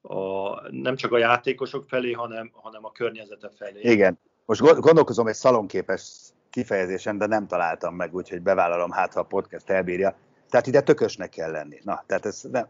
a, 0.00 0.70
nem 0.70 0.96
csak 0.96 1.12
a 1.12 1.18
játékosok 1.18 1.84
felé, 1.84 2.12
hanem, 2.12 2.50
hanem 2.52 2.84
a 2.84 2.92
környezete 2.92 3.50
felé. 3.56 3.80
Igen. 3.80 4.18
Most 4.44 4.60
gondolkozom 4.60 5.26
egy 5.26 5.34
szalonképes 5.34 6.32
kifejezésen, 6.50 7.18
de 7.18 7.26
nem 7.26 7.46
találtam 7.46 7.94
meg, 7.94 8.14
úgyhogy 8.14 8.42
bevállalom, 8.42 8.90
hát 8.90 9.12
ha 9.12 9.20
a 9.20 9.24
podcast 9.24 9.70
elbírja. 9.70 10.16
Tehát 10.52 10.66
ide 10.66 10.80
tökösnek 10.80 11.28
kell 11.30 11.50
lenni. 11.50 11.78
Na, 11.84 12.02
tehát 12.06 12.26
ez 12.26 12.42
nem, 12.50 12.66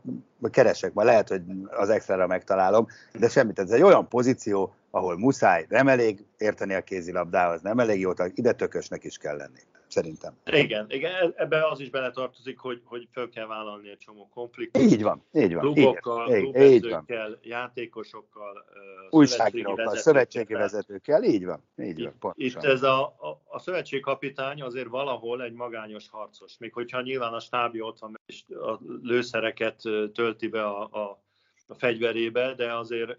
keresek, 0.51 0.93
majd 0.93 1.07
lehet, 1.07 1.29
hogy 1.29 1.43
az 1.71 1.89
extra 1.89 2.27
megtalálom, 2.27 2.87
de 3.13 3.29
semmit. 3.29 3.59
Ez 3.59 3.71
egy 3.71 3.83
olyan 3.83 4.09
pozíció, 4.09 4.75
ahol 4.95 5.19
muszáj, 5.19 5.67
nem 5.69 5.89
elég 5.89 6.25
érteni 6.39 6.75
a 6.75 6.83
kézilabdához, 6.83 7.61
nem 7.61 7.79
elég 7.79 8.01
jó, 8.01 8.11
ide 8.35 8.53
tökösnek 8.53 9.05
is 9.05 9.19
kell 9.19 9.37
lenni 9.37 9.61
szerintem. 9.89 10.37
Igen, 10.45 10.87
igen 10.89 11.13
e- 11.13 11.33
ebbe 11.37 11.69
az 11.69 11.81
is 11.81 11.91
beletartozik, 11.91 12.59
hogy, 12.59 12.81
hogy 12.85 13.09
fel 13.13 13.29
kell 13.29 13.47
vállalni 13.47 13.91
egy 13.91 13.99
csomó 13.99 14.29
konfliktust. 14.35 14.93
Így 14.93 15.03
van, 15.03 15.25
így 15.33 15.55
van. 15.55 15.73
Klubokkal, 15.73 16.27
klubedzőkkel, 16.27 17.39
játékosokkal, 17.43 18.65
újságírókkal, 19.11 19.97
szövetségi 19.97 20.53
vezetőkkel, 20.53 21.23
így 21.23 21.45
van. 21.45 21.63
Így 21.77 22.03
van 22.03 22.19
pontosan. 22.19 22.63
Itt 22.63 22.69
ez 22.69 22.83
a, 22.83 23.03
a, 23.03 23.43
a 23.45 23.59
szövetségkapitány 23.59 24.63
azért 24.63 24.89
valahol 24.89 25.43
egy 25.43 25.53
magányos 25.53 26.09
harcos, 26.09 26.59
még 26.59 26.73
hogyha 26.73 27.01
nyilván 27.01 27.33
a 27.33 27.41
stábja 27.41 27.85
ott 27.85 27.99
van, 27.99 28.21
és 28.27 28.43
a 28.49 28.79
lőszereket 29.03 29.83
tölti 30.13 30.49
be 30.49 30.65
a, 30.65 30.83
a 30.83 31.21
a 31.67 31.75
fegyverébe, 31.75 32.55
de 32.55 32.75
azért 32.75 33.19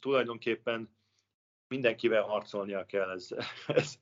tulajdonképpen 0.00 0.88
mindenkivel 1.72 2.22
harcolnia 2.22 2.86
kell. 2.86 3.10
Ez, 3.10 3.28
ez, 3.66 3.94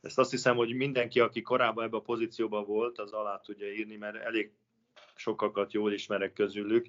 ezt 0.00 0.18
azt 0.18 0.30
hiszem, 0.30 0.56
hogy 0.56 0.74
mindenki, 0.74 1.20
aki 1.20 1.42
korábban 1.42 1.84
ebben 1.84 2.00
a 2.00 2.02
pozícióban 2.02 2.64
volt, 2.64 2.98
az 2.98 3.12
alá 3.12 3.40
tudja 3.44 3.72
írni, 3.72 3.96
mert 3.96 4.16
elég 4.16 4.52
sokakat 5.14 5.72
jól 5.72 5.92
ismerek 5.92 6.32
közülük, 6.32 6.86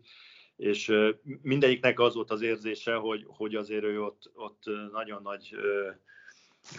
és 0.55 0.93
mindegyiknek 1.41 1.99
az 1.99 2.15
volt 2.15 2.31
az 2.31 2.41
érzése, 2.41 2.95
hogy, 2.95 3.25
hogy 3.27 3.55
azért 3.55 3.83
ő 3.83 4.01
ott, 4.03 4.31
ott 4.33 4.63
nagyon 4.91 5.21
nagy 5.21 5.55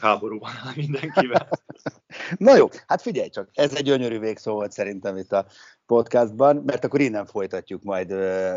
háborúban 0.00 0.50
áll 0.64 0.72
mindenkivel. 0.86 1.48
Na 2.36 2.56
jó, 2.56 2.68
hát 2.86 3.02
figyelj 3.02 3.28
csak, 3.28 3.48
ez 3.52 3.74
egy 3.74 3.84
gyönyörű 3.84 4.18
végszó 4.18 4.52
volt 4.52 4.72
szerintem 4.72 5.16
itt 5.16 5.32
a 5.32 5.46
podcastban, 5.86 6.56
mert 6.56 6.84
akkor 6.84 7.00
innen 7.00 7.26
folytatjuk 7.26 7.82
majd 7.82 8.10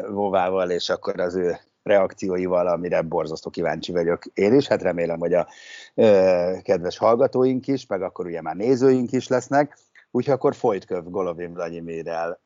Vovával, 0.07 0.71
és 0.71 0.89
akkor 0.89 1.19
az 1.19 1.35
ő 1.35 1.57
reakcióival, 1.87 2.67
amire 2.67 3.01
borzasztó 3.01 3.49
kíváncsi 3.49 3.91
vagyok 3.91 4.25
én 4.25 4.53
is, 4.53 4.67
hát 4.67 4.81
remélem, 4.81 5.19
hogy 5.19 5.33
a 5.33 5.47
ö, 5.95 6.51
kedves 6.61 6.97
hallgatóink 6.97 7.67
is, 7.67 7.85
meg 7.85 8.01
akkor 8.01 8.25
ugye 8.25 8.41
már 8.41 8.55
nézőink 8.55 9.11
is 9.11 9.27
lesznek, 9.27 9.77
úgyhogy 10.11 10.33
akkor 10.33 10.55
folytköv 10.55 11.03
Golovin 11.03 11.53
Vladimirrel 11.53 12.39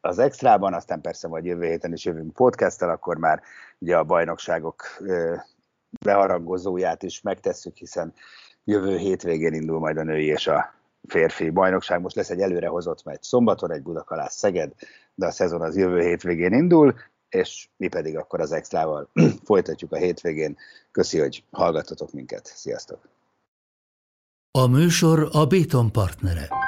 az 0.00 0.18
extrában, 0.18 0.74
aztán 0.74 1.00
persze 1.00 1.28
majd 1.28 1.44
jövő 1.44 1.66
héten 1.66 1.92
is 1.92 2.04
jövünk 2.04 2.32
podcasttel, 2.32 2.90
akkor 2.90 3.16
már 3.16 3.42
ugye 3.78 3.96
a 3.96 4.04
bajnokságok 4.04 4.82
beharangozóját 6.04 7.02
is 7.02 7.20
megtesszük, 7.20 7.76
hiszen 7.76 8.12
jövő 8.64 8.96
hétvégén 8.96 9.52
indul 9.52 9.78
majd 9.78 9.96
a 9.96 10.02
női 10.02 10.26
és 10.26 10.46
a 10.46 10.74
férfi 11.08 11.50
bajnokság. 11.50 12.00
Most 12.00 12.16
lesz 12.16 12.30
egy 12.30 12.40
előrehozott 12.40 13.04
meccs 13.04 13.22
szombaton, 13.22 13.72
egy 13.72 13.82
Budakalász 13.82 14.36
Szeged, 14.36 14.72
de 15.14 15.26
a 15.26 15.30
szezon 15.30 15.62
az 15.62 15.76
jövő 15.76 16.00
hétvégén 16.00 16.52
indul, 16.52 16.94
és 17.28 17.68
mi 17.76 17.88
pedig 17.88 18.16
akkor 18.16 18.40
az 18.40 18.52
extrával 18.52 19.10
folytatjuk 19.44 19.92
a 19.92 19.96
hétvégén. 19.96 20.56
Köszi, 20.90 21.18
hogy 21.18 21.44
hallgattatok 21.50 22.12
minket. 22.12 22.46
Sziasztok! 22.46 23.08
A 24.50 24.66
műsor 24.66 25.28
a 25.32 25.46
Béton 25.46 25.92
partnere. 25.92 26.65